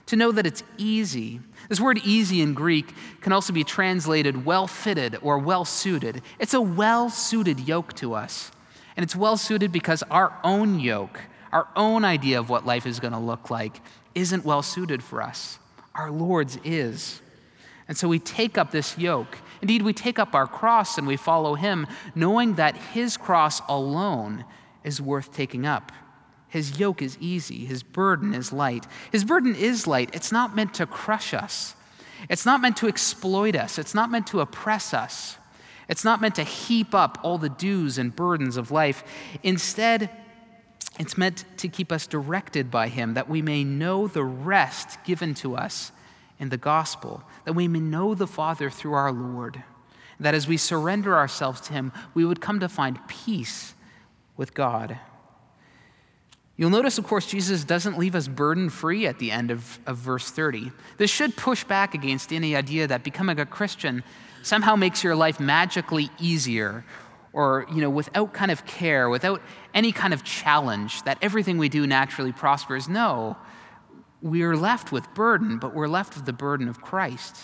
to 0.06 0.16
know 0.16 0.32
that 0.32 0.46
it's 0.46 0.62
easy. 0.78 1.38
This 1.68 1.78
word 1.78 1.98
easy 1.98 2.40
in 2.40 2.54
Greek 2.54 2.94
can 3.20 3.30
also 3.34 3.52
be 3.52 3.62
translated 3.62 4.46
well 4.46 4.66
fitted 4.66 5.18
or 5.20 5.38
well 5.38 5.66
suited. 5.66 6.22
It's 6.38 6.54
a 6.54 6.62
well 6.62 7.10
suited 7.10 7.60
yoke 7.60 7.92
to 7.96 8.14
us. 8.14 8.50
And 8.96 9.04
it's 9.04 9.14
well 9.14 9.36
suited 9.36 9.70
because 9.70 10.02
our 10.04 10.34
own 10.42 10.80
yoke, 10.80 11.20
our 11.52 11.68
own 11.76 12.06
idea 12.06 12.38
of 12.38 12.48
what 12.48 12.64
life 12.64 12.86
is 12.86 13.00
going 13.00 13.12
to 13.12 13.18
look 13.18 13.50
like 13.50 13.82
isn't 14.14 14.46
well 14.46 14.62
suited 14.62 15.02
for 15.02 15.20
us. 15.20 15.58
Our 15.94 16.10
Lord's 16.10 16.58
is. 16.64 17.20
And 17.86 17.98
so 17.98 18.08
we 18.08 18.18
take 18.18 18.56
up 18.56 18.70
this 18.70 18.96
yoke. 18.96 19.36
Indeed, 19.60 19.82
we 19.82 19.92
take 19.92 20.18
up 20.18 20.34
our 20.34 20.46
cross 20.46 20.96
and 20.96 21.06
we 21.06 21.18
follow 21.18 21.54
Him, 21.54 21.86
knowing 22.14 22.54
that 22.54 22.76
His 22.76 23.18
cross 23.18 23.60
alone 23.68 24.46
is 24.84 25.02
worth 25.02 25.34
taking 25.34 25.66
up. 25.66 25.92
His 26.50 26.78
yoke 26.78 27.00
is 27.00 27.16
easy, 27.20 27.64
His 27.64 27.82
burden 27.82 28.34
is 28.34 28.52
light. 28.52 28.86
His 29.10 29.24
burden 29.24 29.54
is 29.54 29.86
light. 29.86 30.10
It's 30.12 30.32
not 30.32 30.54
meant 30.54 30.74
to 30.74 30.86
crush 30.86 31.32
us, 31.32 31.74
it's 32.28 32.44
not 32.44 32.60
meant 32.60 32.76
to 32.78 32.88
exploit 32.88 33.56
us, 33.56 33.78
it's 33.78 33.94
not 33.94 34.10
meant 34.10 34.26
to 34.28 34.40
oppress 34.40 34.92
us. 34.92 35.36
It's 35.88 36.04
not 36.04 36.20
meant 36.20 36.36
to 36.36 36.44
heap 36.44 36.94
up 36.94 37.18
all 37.24 37.36
the 37.36 37.48
dues 37.48 37.98
and 37.98 38.14
burdens 38.14 38.56
of 38.56 38.70
life. 38.70 39.02
Instead, 39.42 40.08
it's 41.00 41.18
meant 41.18 41.44
to 41.56 41.68
keep 41.68 41.90
us 41.90 42.06
directed 42.06 42.70
by 42.70 42.86
Him, 42.86 43.14
that 43.14 43.28
we 43.28 43.42
may 43.42 43.64
know 43.64 44.06
the 44.06 44.22
rest 44.22 45.02
given 45.02 45.34
to 45.34 45.56
us 45.56 45.90
in 46.38 46.50
the 46.50 46.56
gospel, 46.56 47.24
that 47.44 47.54
we 47.54 47.66
may 47.66 47.80
know 47.80 48.14
the 48.14 48.28
Father 48.28 48.70
through 48.70 48.92
our 48.92 49.10
Lord, 49.10 49.64
that 50.20 50.34
as 50.34 50.46
we 50.46 50.56
surrender 50.56 51.16
ourselves 51.16 51.60
to 51.62 51.72
Him, 51.72 51.92
we 52.14 52.24
would 52.24 52.40
come 52.40 52.60
to 52.60 52.68
find 52.68 53.06
peace 53.08 53.74
with 54.36 54.54
God. 54.54 54.96
You'll 56.60 56.68
notice, 56.68 56.98
of 56.98 57.06
course, 57.06 57.24
Jesus 57.24 57.64
doesn't 57.64 57.96
leave 57.96 58.14
us 58.14 58.28
burden 58.28 58.68
free 58.68 59.06
at 59.06 59.18
the 59.18 59.30
end 59.30 59.50
of, 59.50 59.78
of 59.86 59.96
verse 59.96 60.30
30. 60.30 60.70
This 60.98 61.10
should 61.10 61.34
push 61.34 61.64
back 61.64 61.94
against 61.94 62.34
any 62.34 62.54
idea 62.54 62.86
that 62.86 63.02
becoming 63.02 63.40
a 63.40 63.46
Christian 63.46 64.04
somehow 64.42 64.76
makes 64.76 65.02
your 65.02 65.16
life 65.16 65.40
magically 65.40 66.10
easier 66.20 66.84
or 67.32 67.66
you 67.72 67.80
know 67.80 67.88
without 67.88 68.34
kind 68.34 68.50
of 68.50 68.66
care 68.66 69.08
without 69.08 69.40
any 69.72 69.90
kind 69.90 70.12
of 70.12 70.22
challenge 70.22 71.02
that 71.04 71.16
everything 71.22 71.56
we 71.56 71.70
do 71.70 71.86
naturally 71.86 72.32
prospers. 72.32 72.90
No 72.90 73.38
we're 74.20 74.54
left 74.54 74.92
with 74.92 75.12
burden 75.14 75.58
but 75.58 75.74
we're 75.74 75.88
left 75.88 76.14
with 76.14 76.26
the 76.26 76.32
burden 76.32 76.68
of 76.68 76.82
christ. 76.82 77.38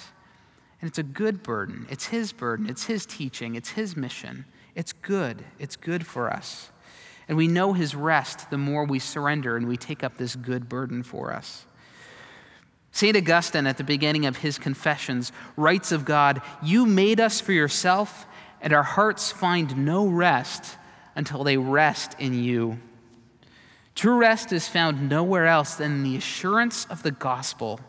And 0.83 0.91
it's 0.91 0.99
a 0.99 1.03
good 1.03 1.43
burden. 1.43 1.87
It's 1.89 2.09
his 2.09 2.35
burden. 2.35 2.69
It's 2.69 2.85
his 2.85 3.07
teaching. 3.07 3.55
It's 3.55 3.71
his 3.71 3.97
mission. 3.97 4.45
It's 4.75 4.93
good. 4.93 5.43
It's 5.59 5.77
good 5.77 6.07
for 6.07 6.31
us 6.31 6.71
and 7.29 7.37
we 7.37 7.49
know 7.49 7.73
his 7.73 7.95
rest 7.95 8.51
the 8.51 8.59
more 8.59 8.85
we 8.85 8.99
surrender 8.99 9.57
and 9.57 9.67
we 9.67 9.77
take 9.77 10.05
up 10.05 10.17
this 10.17 10.37
good 10.37 10.69
burden 10.69 11.03
for 11.03 11.33
us 11.33 11.67
St. 12.97 13.15
Augustine, 13.15 13.67
at 13.67 13.77
the 13.77 13.85
beginning 13.85 14.25
of 14.25 14.39
his 14.39 14.57
Confessions, 14.57 15.31
writes 15.55 15.93
of 15.93 16.07
God, 16.07 16.41
You 16.63 16.87
made 16.87 17.21
us 17.21 17.43
for 17.43 17.53
yourself, 17.53 18.27
and 18.63 18.73
our 18.73 18.83
hearts 18.83 19.31
find 19.31 19.85
no 19.85 20.07
rest 20.07 20.79
until 21.15 21.45
they 21.45 21.59
rest 21.59 22.17
in 22.19 22.33
you. 22.33 22.79
True 23.95 24.17
rest 24.17 24.51
is 24.51 24.67
found 24.67 25.11
nowhere 25.11 25.47
else 25.47 25.75
than 25.75 25.93
in 25.93 26.03
the 26.05 26.17
assurance 26.17 26.87
of 26.87 27.03
the 27.03 27.11
gospel 27.11 27.81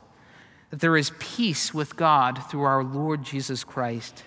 that 0.71 0.81
there 0.81 0.97
is 0.97 1.13
peace 1.19 1.73
with 1.73 1.95
God 1.95 2.43
through 2.49 2.63
our 2.63 2.83
Lord 2.83 3.23
Jesus 3.23 3.63
Christ. 3.63 4.25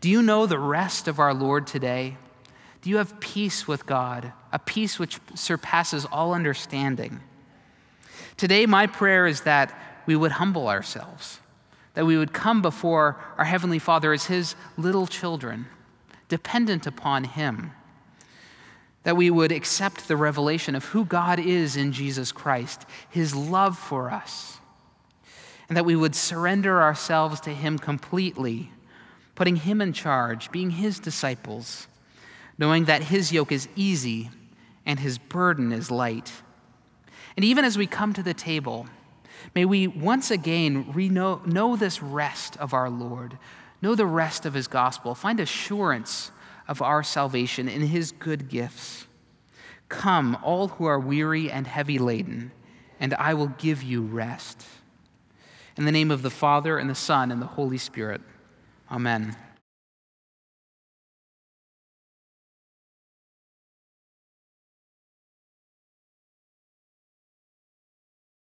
Do 0.00 0.08
you 0.08 0.22
know 0.22 0.46
the 0.46 0.60
rest 0.60 1.08
of 1.08 1.18
our 1.18 1.34
Lord 1.34 1.66
today? 1.66 2.16
Do 2.86 2.90
you 2.90 2.98
have 2.98 3.18
peace 3.18 3.66
with 3.66 3.84
God, 3.84 4.32
a 4.52 4.60
peace 4.60 4.96
which 4.96 5.18
surpasses 5.34 6.04
all 6.04 6.32
understanding? 6.32 7.18
Today, 8.36 8.64
my 8.64 8.86
prayer 8.86 9.26
is 9.26 9.40
that 9.40 9.76
we 10.06 10.14
would 10.14 10.30
humble 10.30 10.68
ourselves, 10.68 11.40
that 11.94 12.06
we 12.06 12.16
would 12.16 12.32
come 12.32 12.62
before 12.62 13.20
our 13.38 13.44
Heavenly 13.44 13.80
Father 13.80 14.12
as 14.12 14.26
His 14.26 14.54
little 14.76 15.08
children, 15.08 15.66
dependent 16.28 16.86
upon 16.86 17.24
Him, 17.24 17.72
that 19.02 19.16
we 19.16 19.30
would 19.30 19.50
accept 19.50 20.06
the 20.06 20.16
revelation 20.16 20.76
of 20.76 20.84
who 20.84 21.04
God 21.04 21.40
is 21.40 21.76
in 21.76 21.90
Jesus 21.90 22.30
Christ, 22.30 22.86
His 23.10 23.34
love 23.34 23.76
for 23.76 24.12
us, 24.12 24.60
and 25.68 25.76
that 25.76 25.86
we 25.86 25.96
would 25.96 26.14
surrender 26.14 26.80
ourselves 26.80 27.40
to 27.40 27.50
Him 27.50 27.80
completely, 27.80 28.70
putting 29.34 29.56
Him 29.56 29.80
in 29.80 29.92
charge, 29.92 30.52
being 30.52 30.70
His 30.70 31.00
disciples, 31.00 31.88
knowing 32.58 32.84
that 32.86 33.04
His 33.04 33.32
yoke 33.32 33.52
is 33.52 33.68
easy 33.76 34.30
and 34.84 35.00
His 35.00 35.18
burden 35.18 35.72
is 35.72 35.90
light. 35.90 36.32
And 37.36 37.44
even 37.44 37.64
as 37.64 37.76
we 37.76 37.86
come 37.86 38.12
to 38.14 38.22
the 38.22 38.34
table, 38.34 38.86
May 39.54 39.64
we 39.64 39.86
once 39.86 40.30
again 40.30 40.92
know, 40.94 41.42
know 41.44 41.76
this 41.76 42.02
rest 42.02 42.56
of 42.58 42.74
our 42.74 42.90
Lord, 42.90 43.38
know 43.80 43.94
the 43.94 44.06
rest 44.06 44.46
of 44.46 44.54
his 44.54 44.66
gospel, 44.66 45.14
find 45.14 45.40
assurance 45.40 46.30
of 46.68 46.82
our 46.82 47.02
salvation 47.02 47.68
in 47.68 47.82
his 47.82 48.12
good 48.12 48.48
gifts. 48.48 49.06
Come, 49.88 50.36
all 50.42 50.68
who 50.68 50.84
are 50.86 50.98
weary 50.98 51.50
and 51.50 51.66
heavy 51.66 51.98
laden, 51.98 52.52
and 52.98 53.14
I 53.14 53.34
will 53.34 53.48
give 53.48 53.82
you 53.82 54.02
rest. 54.02 54.66
In 55.76 55.84
the 55.84 55.92
name 55.92 56.10
of 56.10 56.22
the 56.22 56.30
Father, 56.30 56.78
and 56.78 56.90
the 56.90 56.94
Son, 56.94 57.30
and 57.30 57.40
the 57.40 57.46
Holy 57.46 57.78
Spirit. 57.78 58.22
Amen. 58.90 59.36